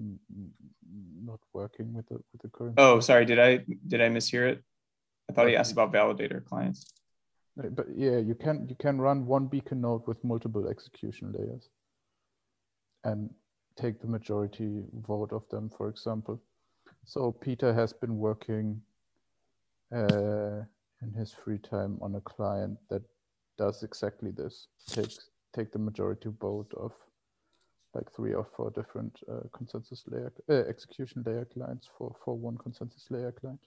[1.32, 2.76] not working with the with the current.
[2.78, 3.26] Oh, sorry.
[3.26, 3.52] Did I
[3.88, 4.64] did I mishear it?
[5.30, 6.94] I thought he asked about validator clients.
[7.56, 11.70] But yeah, you can you can run one beacon node with multiple execution layers,
[13.04, 13.30] and
[13.76, 16.42] take the majority vote of them, for example.
[17.06, 18.82] So Peter has been working
[19.96, 20.64] uh,
[21.02, 23.02] in his free time on a client that
[23.58, 24.68] does exactly this.
[24.88, 26.94] Takes take the majority vote of
[27.94, 32.58] like three or four different uh, consensus layer uh, execution layer clients for for one
[32.58, 33.60] consensus layer client.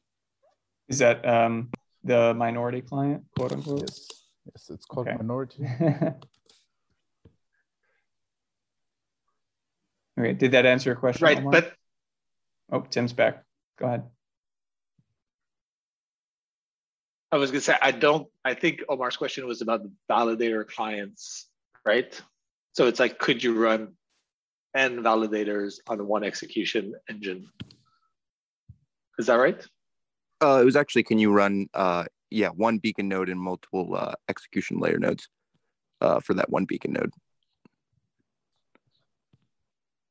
[0.89, 1.71] Is that um,
[2.03, 3.81] the minority client, quote unquote?
[3.83, 4.09] Yes,
[4.47, 5.17] yes, it's called okay.
[5.17, 5.65] minority.
[10.19, 11.25] okay, did that answer your question?
[11.25, 11.53] Right, Omar?
[11.53, 11.73] but
[12.73, 13.45] oh, Tim's back.
[13.79, 14.05] Go ahead.
[17.35, 18.29] I was gonna say I don't.
[18.45, 21.49] I think Omar's question was about the validator clients
[21.85, 22.21] right?
[22.73, 23.95] So it's like, could you run
[24.75, 27.49] n validators on one execution engine?
[29.19, 29.65] Is that right?
[30.41, 34.15] Uh, it was actually, can you run, uh, yeah, one beacon node and multiple uh,
[34.29, 35.29] execution layer nodes
[36.01, 37.13] uh, for that one beacon node?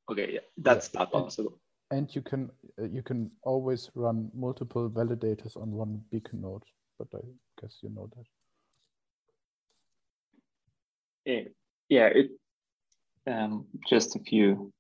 [0.09, 1.01] Okay, yeah, that's yeah.
[1.01, 1.59] not possible.
[1.91, 2.49] And you can
[2.81, 6.63] uh, you can always run multiple validators on one beacon node,
[6.97, 7.21] but I
[7.61, 8.25] guess you know that.
[11.89, 12.31] Yeah, it
[13.27, 14.73] um, just a few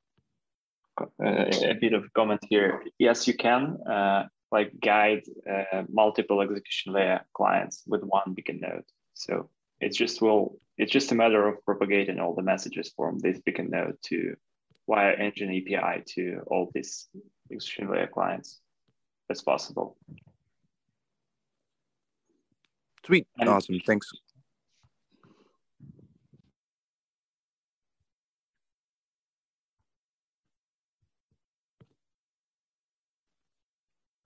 [0.99, 2.83] uh, a bit of comment here.
[2.99, 8.85] Yes, you can uh, like guide uh, multiple execution layer clients with one beacon node.
[9.13, 9.49] So
[9.79, 13.69] it's just will it's just a matter of propagating all the messages from this beacon
[13.69, 14.35] node to
[14.89, 17.07] via engine API to all these
[17.51, 18.59] execution layer clients.
[19.27, 19.97] That's possible.
[23.05, 24.09] Sweet, and awesome, thanks.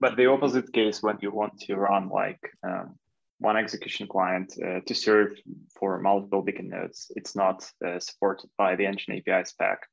[0.00, 2.96] but the opposite case when you want to run like um,
[3.38, 5.32] one execution client uh, to serve
[5.78, 9.86] for multiple beacon nodes, it's not uh, supported by the engine API spec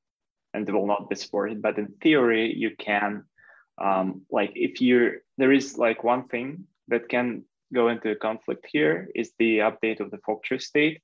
[0.53, 1.61] and it will not be supported.
[1.61, 3.23] But in theory, you can,
[3.81, 7.43] um, like if you, there is like one thing that can
[7.73, 11.01] go into conflict here is the update of the fork state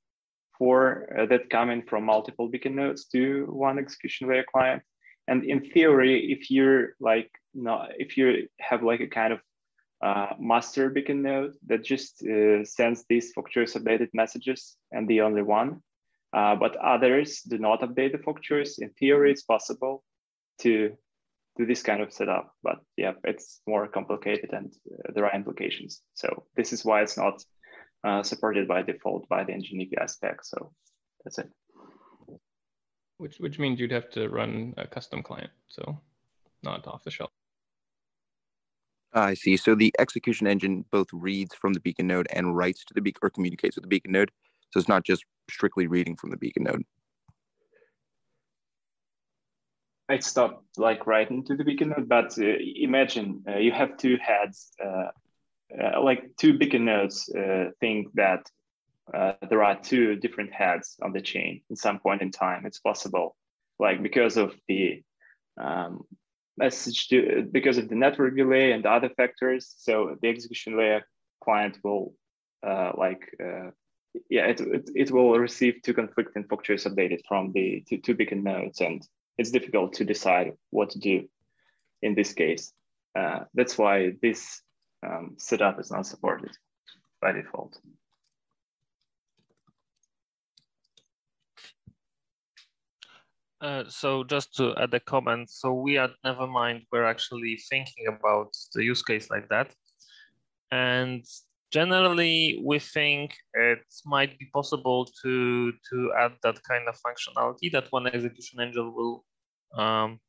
[0.58, 4.84] for uh, that coming from multiple beacon nodes to one execution layer client.
[5.28, 9.40] And in theory, if you're like no, if you have like a kind of
[10.04, 15.22] uh, master beacon node that just uh, sends these fork choice updated messages and the
[15.22, 15.82] only one,
[16.34, 18.80] uh, but others do not update the fork choice.
[18.80, 20.04] In theory, it's possible
[20.62, 20.96] to
[21.58, 26.02] do this kind of setup, but yeah, it's more complicated and uh, there are implications.
[26.14, 27.44] So this is why it's not
[28.04, 30.44] uh, supported by default by the engine API spec.
[30.44, 30.74] So
[31.24, 31.50] that's it.
[33.18, 36.02] Which which means you'd have to run a custom client, so
[36.64, 37.30] not off the shelf.
[39.14, 39.58] I see.
[39.58, 43.20] So the execution engine both reads from the beacon node and writes to the beacon
[43.22, 44.32] or communicates with the beacon node.
[44.72, 46.84] So it's not just strictly reading from the beacon node.
[50.12, 52.44] It's not like writing to the beacon node, but uh,
[52.76, 55.10] imagine uh, you have two heads, uh,
[55.82, 58.50] uh like two beacon nodes uh, think that
[59.14, 62.66] uh, there are two different heads on the chain in some point in time.
[62.66, 63.36] It's possible,
[63.80, 65.02] like because of the
[65.60, 66.02] um,
[66.58, 69.74] message to, because of the network delay and other factors.
[69.78, 71.04] So the execution layer
[71.44, 72.14] client will
[72.64, 73.34] like
[74.30, 78.16] yeah, it, it, it will receive two conflicting fork choice updated from the two, two
[78.16, 79.02] beacon nodes, and
[79.38, 81.28] it's difficult to decide what to do
[82.02, 82.74] in this case.
[83.18, 84.62] Uh, that's why this
[85.06, 86.52] um, setup is not supported
[87.22, 87.78] by default.
[93.62, 98.50] Uh, so just to add a comment, so we at Nethermind, we're actually thinking about
[98.74, 99.72] the use case like that.
[100.72, 101.24] And
[101.72, 107.88] generally, we think it might be possible to, to add that kind of functionality that
[107.92, 109.24] one execution engine will
[109.78, 110.20] um,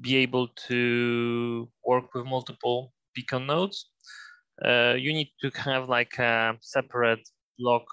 [0.00, 3.90] be able to work with multiple beacon nodes.
[4.64, 7.26] Uh, you need to have like a separate
[7.58, 7.84] block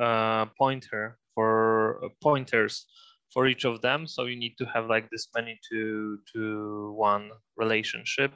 [0.00, 2.86] uh, pointer for uh, pointers
[3.32, 4.06] for each of them.
[4.06, 8.32] So you need to have like this many to, to one relationship.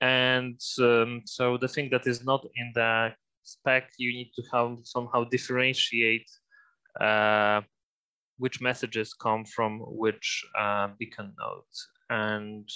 [0.00, 4.78] And um, so the thing that is not in the spec, you need to have
[4.84, 6.30] somehow differentiate
[7.00, 7.62] uh,
[8.38, 11.88] which messages come from which uh, beacon nodes.
[12.10, 12.68] And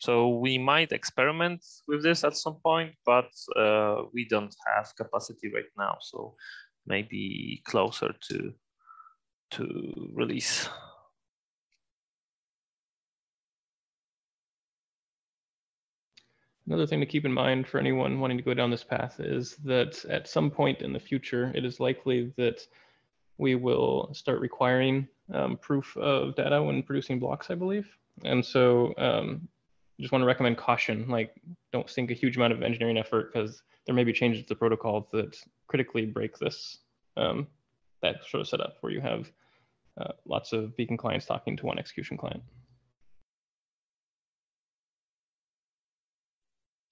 [0.00, 5.52] so we might experiment with this at some point, but uh, we don't have capacity
[5.52, 5.98] right now.
[6.00, 6.36] So
[6.86, 8.52] maybe closer to
[9.50, 10.68] to release.
[16.70, 19.56] Another thing to keep in mind for anyone wanting to go down this path is
[19.64, 22.64] that at some point in the future, it is likely that
[23.38, 27.88] we will start requiring um, proof of data when producing blocks, I believe.
[28.24, 29.48] And so um,
[29.98, 31.34] just want to recommend caution, like
[31.72, 34.54] don't sink a huge amount of engineering effort because there may be changes to the
[34.54, 36.78] protocol that critically break this,
[37.16, 37.48] um,
[38.00, 39.28] that sort of setup where you have
[40.00, 42.44] uh, lots of beacon clients talking to one execution client.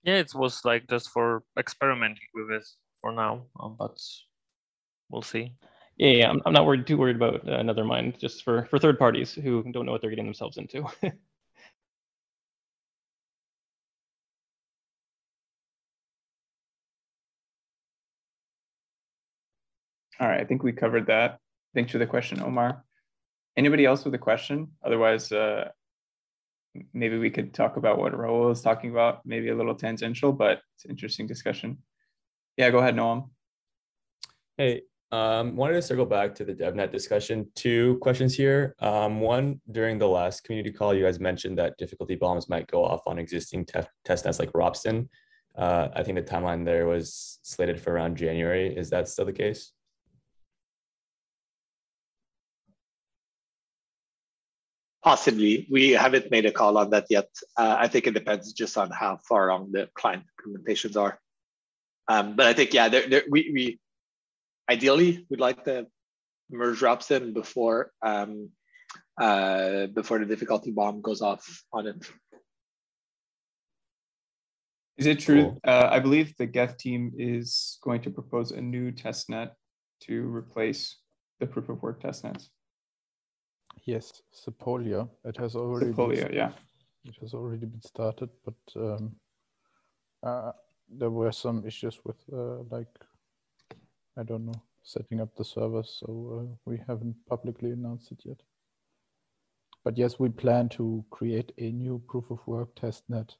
[0.04, 2.66] Yeah, it was like just for experimenting with it
[3.00, 3.98] for now, um, but
[5.10, 5.52] we'll see.
[5.96, 8.98] Yeah, yeah I'm, I'm not worried too worried about uh, Nethermind, just for for third
[8.98, 10.84] parties who don't know what they're getting themselves into.
[20.20, 21.38] All right, I think we covered that.
[21.74, 22.84] Thanks for the question, Omar.
[23.56, 24.68] Anybody else with a question?
[24.84, 25.68] Otherwise, uh,
[26.92, 30.60] maybe we could talk about what Raul is talking about, maybe a little tangential, but
[30.74, 31.78] it's interesting discussion.
[32.56, 33.30] Yeah, go ahead, Noam.
[34.56, 37.48] Hey, um, wanted to circle back to the DevNet discussion.
[37.54, 38.74] Two questions here.
[38.80, 42.84] Um, one, during the last community call, you guys mentioned that difficulty bombs might go
[42.84, 45.08] off on existing te test nets like Ropsten.
[45.56, 48.76] Uh, I think the timeline there was slated for around January.
[48.76, 49.72] Is that still the case?
[55.08, 55.66] Possibly.
[55.70, 57.30] We haven't made a call on that yet.
[57.56, 61.18] Uh, I think it depends just on how far along the client implementations are.
[62.08, 63.80] Um, but I think, yeah, there, there, we, we
[64.68, 65.86] ideally we'd like to
[66.50, 68.50] merge Ropsten before um,
[69.18, 71.96] uh, before the difficulty bomb goes off on it.
[74.98, 75.42] Is it true?
[75.42, 75.60] Cool.
[75.64, 79.52] Uh, I believe the Geth team is going to propose a new testnet
[80.02, 80.98] to replace
[81.40, 82.48] the proof of work testnets.
[83.88, 85.08] Yes, Sepolia.
[85.24, 86.52] It has already Sepolia, been, yeah.
[87.06, 89.16] It has already been started, but um,
[90.22, 90.52] uh,
[90.90, 92.94] there were some issues with uh, like
[94.18, 98.42] I don't know setting up the servers, so uh, we haven't publicly announced it yet.
[99.84, 103.36] But yes, we plan to create a new proof of work testnet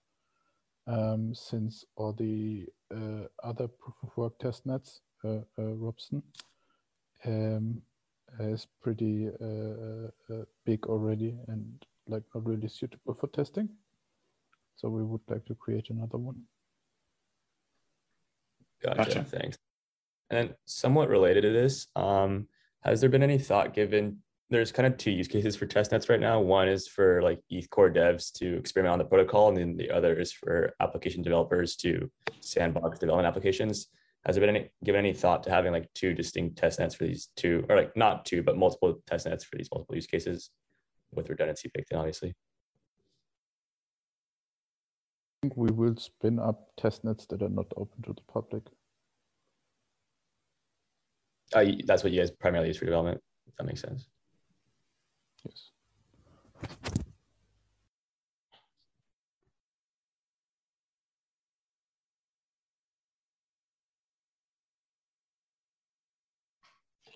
[0.87, 6.23] um, since all the uh, other proof of work testnets, uh, uh, Ropsten,
[7.27, 7.83] um,
[8.41, 13.69] is pretty uh, uh, big already and like not really suitable for testing.
[14.77, 16.43] So we would like to create another one.
[18.83, 18.97] Gotcha.
[18.97, 19.25] gotcha.
[19.25, 19.59] Thanks.
[20.31, 22.47] And somewhat related to this, um,
[22.85, 24.19] has there been any thought given?
[24.51, 26.41] There's kind of two use cases for testnets right now.
[26.41, 29.91] One is for like ETH core devs to experiment on the protocol, and then the
[29.91, 32.11] other is for application developers to
[32.41, 33.89] sandbox development applications
[34.27, 37.05] has there been any given any thought to having like two distinct test nets for
[37.05, 40.51] these two or like not two but multiple test nets for these multiple use cases
[41.13, 42.31] with redundancy baked in obviously?
[45.43, 48.65] I think we will spin up test nets that are not open to the public.
[51.55, 54.09] Uh, that's what you guys primarily use for development if that makes sense.
[55.45, 55.71] Yes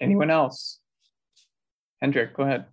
[0.03, 0.81] Anyone else?
[2.01, 2.67] Hendrik, go ahead.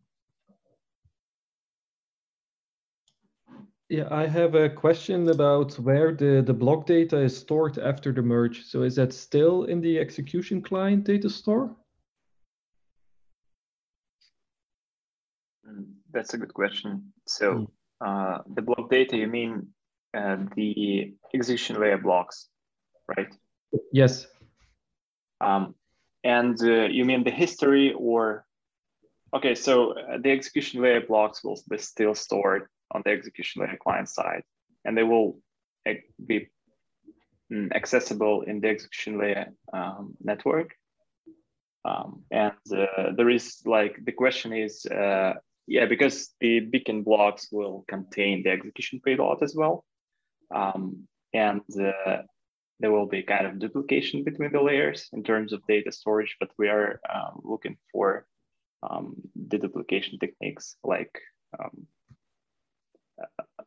[3.87, 8.21] Yeah, I have a question about where the, the block data is stored after the
[8.21, 8.63] merge.
[8.65, 11.75] So is that still in the execution client data store?
[16.11, 17.13] That's a good question.
[17.27, 17.71] So
[18.03, 19.67] uh, the block data, you mean
[20.15, 22.47] uh, the execution layer blocks,
[23.07, 23.31] right?
[23.91, 24.25] Yes.
[25.41, 25.75] Um,
[26.23, 28.45] and uh, you mean the history or,
[29.35, 33.77] okay, so uh, the execution layer blocks will be still stored on the execution layer
[33.81, 34.43] client side,
[34.85, 35.39] and they will
[35.85, 35.95] eh,
[36.25, 36.49] be
[37.51, 40.75] mm, accessible in the execution layer um, network.
[41.85, 45.33] Um, and uh, there is like the question is, uh,
[45.67, 49.85] yeah, because the beacon blocks will contain the execution payload as well,
[50.53, 52.23] um, and uh,
[52.79, 56.35] there will be kind of duplication between the layers in terms of data storage.
[56.39, 58.25] But we are um, looking for
[58.83, 61.19] um, the duplication techniques like
[61.59, 61.87] um,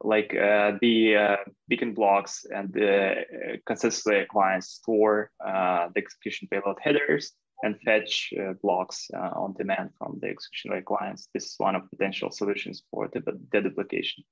[0.02, 1.36] like uh, the uh,
[1.68, 3.24] beacon blocks and the
[3.70, 7.32] uh, layer clients store uh, the execution payload headers
[7.62, 11.28] and fetch uh, blocks on demand from the execution layer clients.
[11.32, 13.20] This is one of potential solutions for the,
[13.52, 14.24] the duplication.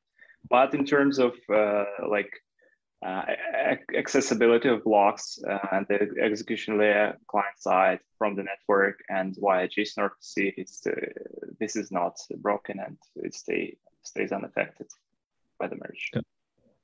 [0.48, 2.32] But in terms of like
[3.02, 5.38] accessibility of blocks
[5.72, 10.82] and the execution layer client side from the network and via JSON RPC, it's,
[11.58, 14.88] this is not broken and it stay, stays unaffected
[15.58, 16.10] by the merge.
[16.14, 16.20] Yeah.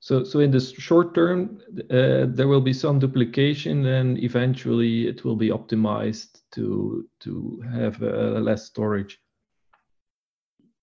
[0.00, 1.58] So, so in the short term,
[1.90, 8.00] uh, there will be some duplication, and eventually it will be optimized to to have
[8.02, 9.18] uh, less storage.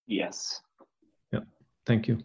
[0.07, 0.59] Yes.
[1.31, 1.41] Yeah.
[1.85, 2.21] Thank you.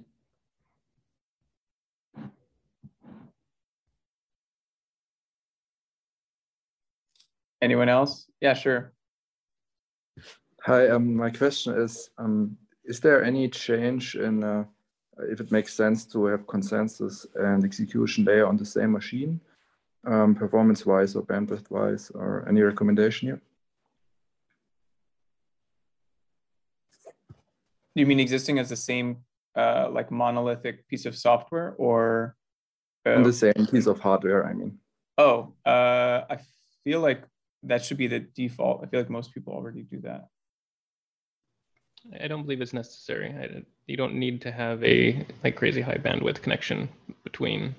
[7.61, 8.27] Anyone else?
[8.41, 8.93] Yeah, sure.
[10.63, 10.89] Hi.
[10.89, 14.65] Um, my question is: um, Is there any change in uh,
[15.31, 19.41] if it makes sense to have consensus and execution layer on the same machine,
[20.07, 23.41] um, performance-wise or bandwidth-wise, or any recommendation here?
[27.95, 29.25] Do you mean existing as the same
[29.57, 32.37] uh, like monolithic piece of software or?
[33.05, 34.79] Uh, on the same piece of hardware, I mean.
[35.17, 36.39] Oh, uh, I
[36.85, 37.25] feel like
[37.65, 38.83] that should be the default.
[38.83, 40.29] I feel like most people already do that.
[42.21, 43.31] I don't believe it's necessary.
[43.31, 46.89] I, you don't need to have a like crazy high bandwidth connection
[47.25, 47.75] between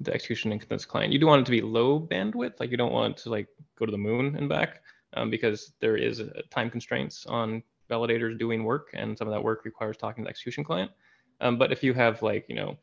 [0.00, 1.12] the execution and consensus client.
[1.12, 3.48] You do want it to be low bandwidth, like you don't want to like
[3.78, 4.82] go to the moon and back,
[5.14, 9.64] um, because there is time constraints on validators doing work, and some of that work
[9.64, 10.90] requires talking to the execution client.
[11.40, 12.76] Um, but if you have like you know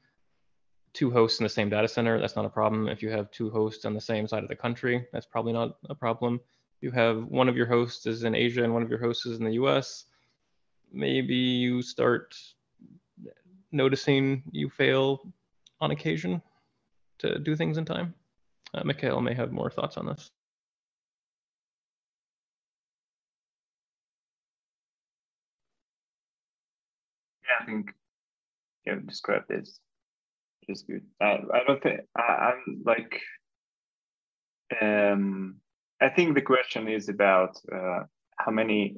[0.97, 2.89] two hosts in the same data center, that's not a problem.
[2.89, 5.77] If you have two hosts on the same side of the country, that's probably not
[5.91, 6.41] a problem.
[6.77, 9.27] If you have one of your hosts is in Asia and one of your hosts
[9.27, 10.05] is in the US,
[10.91, 12.35] maybe you start
[13.71, 15.21] noticing you fail
[15.79, 16.41] on occasion
[17.19, 18.15] to do things in time.
[18.73, 20.31] Uh, Mikhail may have more thoughts on this.
[27.43, 27.93] Yeah, I think
[28.87, 29.79] you described this
[30.67, 31.03] is good.
[31.21, 33.21] I, I don't think I, I'm like
[34.81, 35.57] um
[36.01, 38.03] I think the question is about uh,
[38.37, 38.97] how many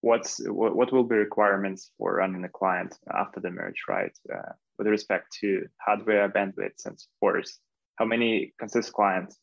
[0.00, 4.16] what's what, what will be requirements for running a client after the merge, right?
[4.32, 7.48] Uh, with respect to hardware, bandwidth, and support,
[7.96, 9.38] how many consensus clients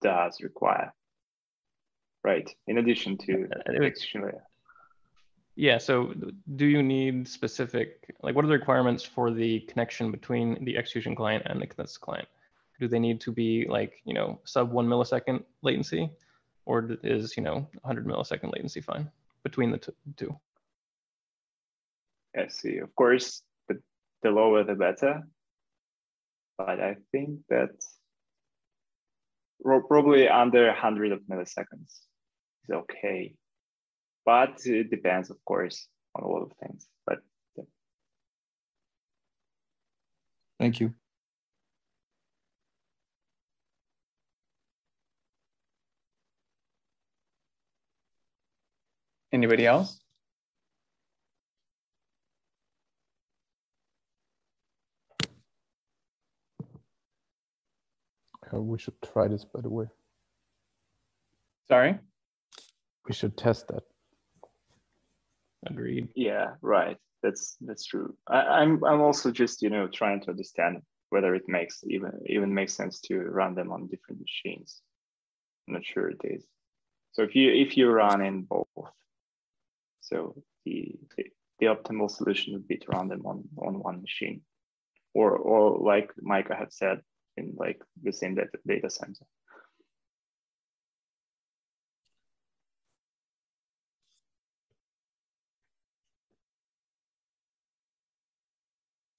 [0.00, 0.92] does require,
[2.22, 2.50] right?
[2.66, 3.46] In addition to
[4.22, 4.44] layer.
[5.56, 6.12] Yeah, so
[6.56, 11.14] do you need specific, like what are the requirements for the connection between the execution
[11.14, 12.26] client and the consensus client?
[12.80, 16.10] Do they need to be like, you know, sub one millisecond latency
[16.66, 19.08] or is, you know, 100 millisecond latency fine?
[19.44, 19.78] between the
[20.16, 20.34] two.
[22.36, 22.78] I see.
[22.78, 23.80] Of course, the,
[24.22, 25.22] the lower the better.
[26.58, 27.70] But I think that
[29.62, 31.92] probably under 100 of milliseconds
[32.64, 33.34] is okay.
[34.24, 36.86] But it depends, of course, on a lot of things.
[37.06, 37.18] But
[37.56, 37.64] yeah.
[40.58, 40.94] Thank you.
[49.32, 50.00] Anybody else?
[58.52, 59.86] Uh, we should try this, by the way.
[61.66, 61.98] Sorry?
[63.08, 63.82] We should test that.
[65.66, 66.08] Agreed.
[66.14, 66.96] Yeah, right.
[67.22, 68.14] That's that's true.
[68.28, 72.52] I, I'm I'm also just you know trying to understand whether it makes even even
[72.52, 74.82] makes sense to run them on different machines.
[75.66, 76.44] I'm not sure it is.
[77.12, 78.66] So if you if you run in both,
[80.00, 81.24] so the the,
[81.60, 84.42] the optimal solution would be to run them on on one machine,
[85.14, 87.00] or or like Micah had said
[87.36, 89.24] in like the same data, data center.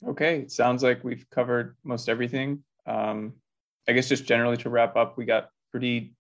[0.08, 2.64] Okay, it sounds like we've covered most everything.
[2.86, 3.34] Um,
[3.88, 6.16] I guess just generally to wrap up, we got pretty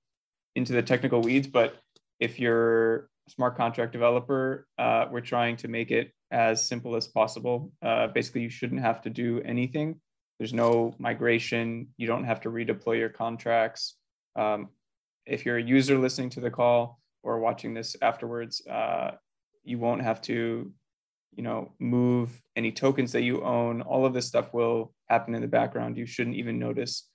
[0.55, 1.75] into the technical weeds, but
[2.19, 7.07] if you're a smart contract developer, uh, we're trying to make it as simple as
[7.07, 7.71] possible.
[7.81, 9.99] Uh, basically, you shouldn't have to do anything.
[10.39, 11.87] There's no migration.
[11.97, 13.97] You don't have to redeploy your contracts.
[14.35, 14.69] Um,
[15.25, 19.11] if you're a user listening to the call or watching this afterwards, uh,
[19.63, 20.71] you won't have to
[21.35, 23.81] you know, move any tokens that you own.
[23.81, 25.97] All of this stuff will happen in the background.
[25.97, 27.09] You shouldn't even notice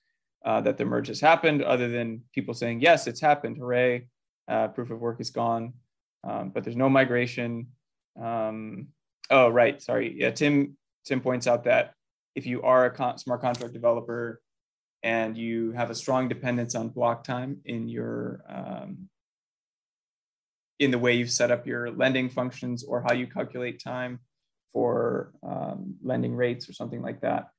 [0.45, 3.57] uh, that the merge has happened, other than people saying, "Yes, it's happened!
[3.57, 4.07] Hooray!
[4.47, 5.73] Uh, proof of work is gone."
[6.23, 7.67] Um, but there's no migration.
[8.21, 8.89] Um,
[9.29, 9.81] oh, right.
[9.81, 10.15] Sorry.
[10.17, 10.77] Yeah, Tim.
[11.03, 11.93] Tim points out that
[12.35, 14.39] if you are a con- smart contract developer
[15.03, 19.09] and you have a strong dependence on block time in your um,
[20.81, 24.19] in the way you've set up your lending functions or how you calculate time
[24.73, 27.49] for um, lending rates or something like that,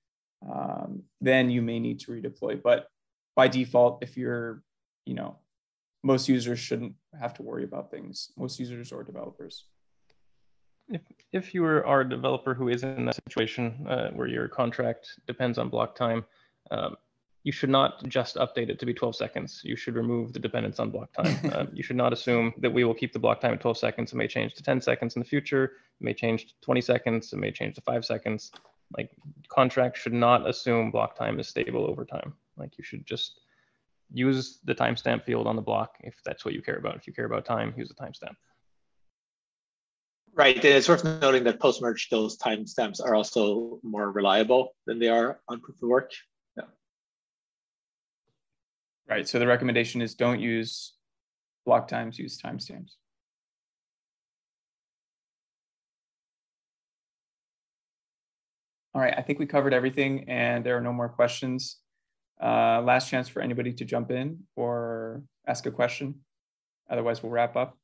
[0.53, 2.61] um, then you may need to redeploy.
[2.61, 2.89] But
[3.37, 4.65] by default, if you're,
[5.07, 5.39] you know,
[6.03, 8.33] most users shouldn't have to worry about things.
[8.37, 9.67] Most users or developers.
[10.89, 11.03] If,
[11.33, 15.59] if you are a developer who is in that situation uh, where your contract depends
[15.59, 16.25] on block time,
[16.73, 16.97] um,
[17.45, 19.63] you should not just update it to be 12 seconds.
[19.65, 21.39] You should remove the dependence on block time.
[21.53, 24.13] uh, you should not assume that we will keep the block time at 12 seconds.
[24.13, 25.65] It may change to 10 seconds in the future.
[26.01, 27.33] It may change to 20 seconds.
[27.33, 28.53] It may change to five seconds.
[28.97, 29.11] Like
[29.49, 32.35] contracts should not assume block time is stable over time.
[32.57, 33.41] Like you should just
[34.13, 36.97] use the timestamp field on the block if that's what you care about.
[36.97, 38.37] If you care about time, use the timestamp.
[40.35, 45.09] Right, and it's worth noting that post-merge, those timestamps are also more reliable than they
[45.09, 46.13] are on proof of work.
[49.09, 49.29] Right.
[49.29, 50.95] So the recommendation is don't use
[51.67, 52.93] block times, use timestamps.
[58.95, 61.79] All right, I think we covered everything and there are no more questions.
[62.43, 66.17] Uh, last chance for anybody to jump in or ask a question.
[66.91, 67.79] Otherwise, we'll wrap up.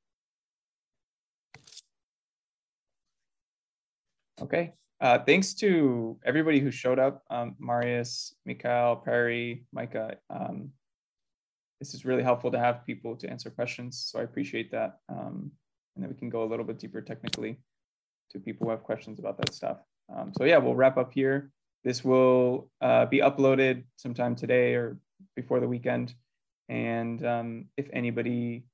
[4.42, 10.16] Okay, uh, thanks to everybody who showed up, um, Marius, Mikhail, Perry, Micah.
[10.28, 10.72] Um,
[11.80, 14.08] this is really helpful to have people to answer questions.
[14.10, 14.98] So I appreciate that.
[15.08, 15.52] Um,
[15.94, 17.58] and then we can go a little bit deeper technically
[18.30, 19.78] to people who have questions about that stuff.
[20.14, 21.50] Um, so yeah, we'll wrap up here.
[21.84, 24.98] This will uh, be uploaded sometime today or
[25.36, 26.14] before the weekend.
[26.68, 28.64] And um, if anybody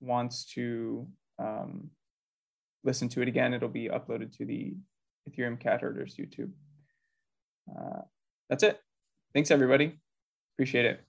[0.00, 1.06] wants to
[1.38, 1.90] um,
[2.84, 4.74] listen to it again, it'll be uploaded to the
[5.28, 6.52] Ethereum Cat Herders YouTube.
[7.68, 8.02] Uh,
[8.48, 8.80] that's it.
[9.34, 9.98] Thanks, everybody.
[10.54, 11.07] Appreciate it.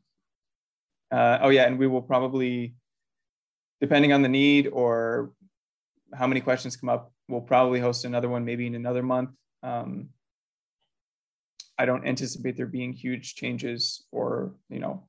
[1.12, 2.76] Uh, oh yeah, and we will probably,
[3.82, 5.32] depending on the need or
[6.14, 9.32] how many questions come up, we'll probably host another one maybe in another month.
[9.64, 10.10] Um,
[11.78, 15.07] I don't anticipate there being huge changes or you know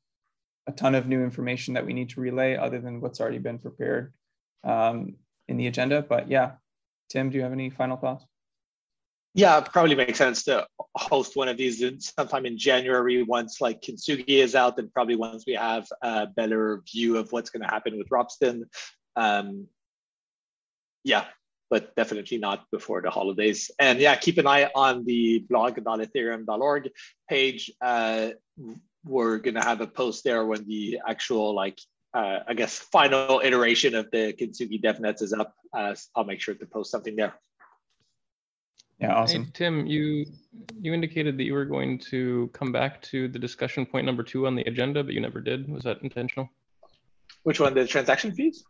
[0.67, 3.59] a ton of new information that we need to relay other than what's already been
[3.59, 4.13] prepared
[4.63, 5.17] um,
[5.49, 6.03] in the agenda.
[6.03, 6.53] But yeah,
[7.09, 8.25] Tim, do you have any final thoughts?
[9.35, 10.67] Yeah, probably makes sense to
[10.97, 11.83] host one of these
[12.17, 16.83] sometime in January once like Kintsugi is out and probably once we have a better
[16.93, 18.65] view of what's going to happen with Ropsten.
[19.15, 19.69] Um,
[21.05, 21.27] yeah,
[21.71, 23.71] but definitely not before the holidays.
[23.79, 26.91] And yeah, keep an eye on the blog.ethereum.org
[27.29, 27.71] page.
[27.81, 28.31] Uh,
[29.05, 31.79] we're going to have a post there when the actual like
[32.13, 35.55] uh, I guess final iteration of the Kintsugi DevNets is up.
[35.73, 37.35] Uh, I'll make sure to post something there.
[39.01, 39.45] Yeah, awesome.
[39.45, 40.27] Hey, Tim, you
[40.79, 44.47] you indicated that you were going to come back to the discussion point number two
[44.47, 45.69] on the agenda, but you never did.
[45.69, 46.51] Was that intentional?
[47.45, 47.75] Which one?
[47.75, 48.63] The transaction fees?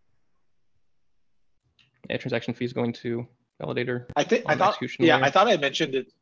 [2.08, 3.26] Yeah, transaction fees going to
[3.60, 4.06] validator.
[4.14, 4.78] I think I thought.
[4.98, 5.24] Yeah, layer.
[5.24, 6.12] I thought I mentioned it.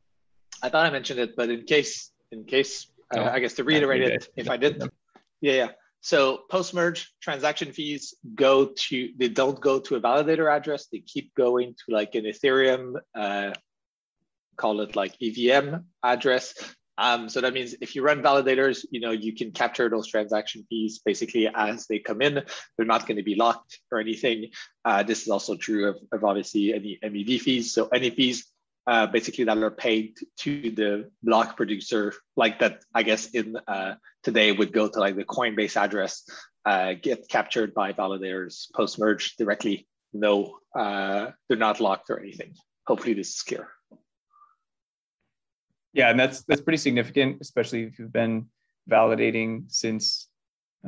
[0.62, 4.02] I thought I mentioned it, but in case, in case, uh, I guess to reiterate
[4.02, 4.82] it, if I did,
[5.40, 5.68] yeah, yeah.
[6.00, 10.86] So post merge transaction fees go to they don't go to a validator address.
[10.90, 13.52] They keep going to like an Ethereum uh,
[14.59, 16.54] call it like EVM address.
[16.98, 20.66] Um, so that means if you run validators, you know, you can capture those transaction
[20.68, 22.42] fees basically as they come in.
[22.76, 24.50] They're not going to be locked or anything.
[24.84, 27.72] Uh, this is also true of, of, obviously any MEV fees.
[27.72, 28.46] So any fees
[28.88, 33.94] uh, basically that are paid to the block producer, like that, I guess in uh,
[34.24, 36.24] today would go to like the Coinbase address.
[36.68, 39.86] uh, get captured by validators post merge directly.
[40.12, 42.54] No, uh, they're not locked or anything.
[42.86, 43.68] Hopefully, this is clear.
[45.93, 48.47] Yeah, and that's that's pretty significant, especially if you've been
[48.91, 50.28] validating since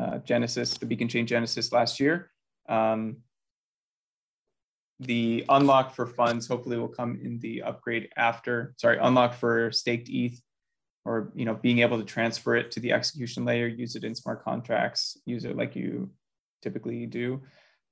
[0.01, 2.31] uh, Genesis, the Beacon Chain Genesis last year.
[2.69, 3.19] Um,
[5.01, 10.09] the unlock for funds hopefully will come in the upgrade after, sorry, unlock for staked
[10.11, 10.39] ETH
[11.07, 14.15] or you know being able to transfer it to the execution layer, use it in
[14.15, 16.11] smart contracts, use it like you
[16.63, 17.41] typically do.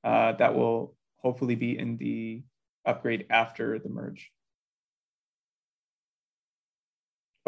[0.05, 2.43] Uh, that will hopefully be in the
[2.85, 4.31] upgrade after the merge.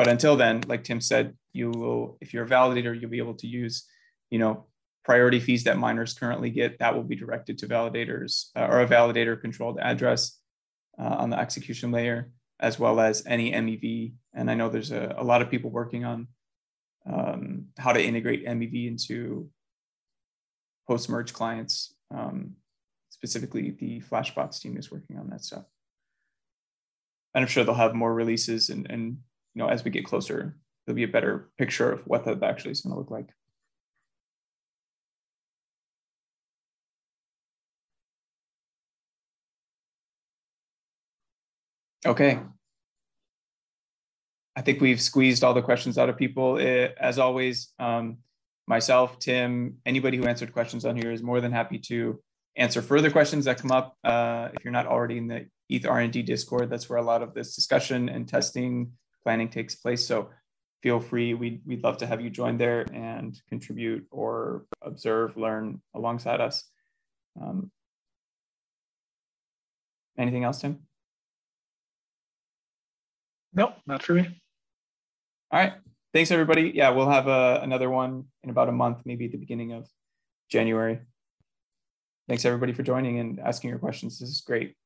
[0.01, 3.35] But until then, like Tim said, you will, if you're a validator, you'll be able
[3.35, 3.85] to use,
[4.31, 4.65] you know,
[5.05, 8.87] priority fees that miners currently get, that will be directed to validators uh, or a
[8.87, 10.39] validator controlled address
[10.99, 14.15] uh, on the execution layer, as well as any MEV.
[14.33, 16.29] And I know there's a, a lot of people working on
[17.05, 19.51] um, how to integrate MEV into
[20.89, 21.95] post-merge clients.
[22.11, 22.55] Um,
[23.11, 25.67] specifically, the Flashbots team is working on that stuff.
[27.35, 29.19] And I'm sure they'll have more releases and, and
[29.55, 32.73] you know, as we get closer, there'll be a better picture of what that actually
[32.73, 33.29] is going to look like.
[42.07, 42.41] Okay.
[44.57, 46.57] I think we've squeezed all the questions out of people.
[46.57, 48.19] It, as always, um,
[48.67, 52.21] myself, Tim, anybody who answered questions on here is more than happy to
[52.57, 53.97] answer further questions that come up.
[54.03, 57.33] Uh, if you're not already in the ETH R&D Discord, that's where a lot of
[57.35, 58.93] this discussion and testing
[59.23, 60.07] planning takes place.
[60.07, 60.31] So
[60.83, 61.35] feel free.
[61.35, 66.65] We'd, we'd love to have you join there and contribute or observe, learn alongside us.
[67.41, 67.71] Um,
[70.19, 70.81] anything else, Tim?
[73.53, 74.41] No, not for me.
[75.51, 75.73] All right.
[76.13, 76.73] Thanks, everybody.
[76.75, 79.89] Yeah, we'll have uh, another one in about a month, maybe at the beginning of
[80.51, 81.01] January.
[82.29, 84.19] Thanks, everybody, for joining and asking your questions.
[84.19, 84.77] This is great.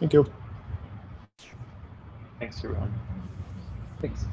[0.00, 0.43] Thank you.
[2.44, 2.98] Thanks, everyone.
[4.00, 4.28] Thanks.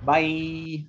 [0.00, 0.88] Bye.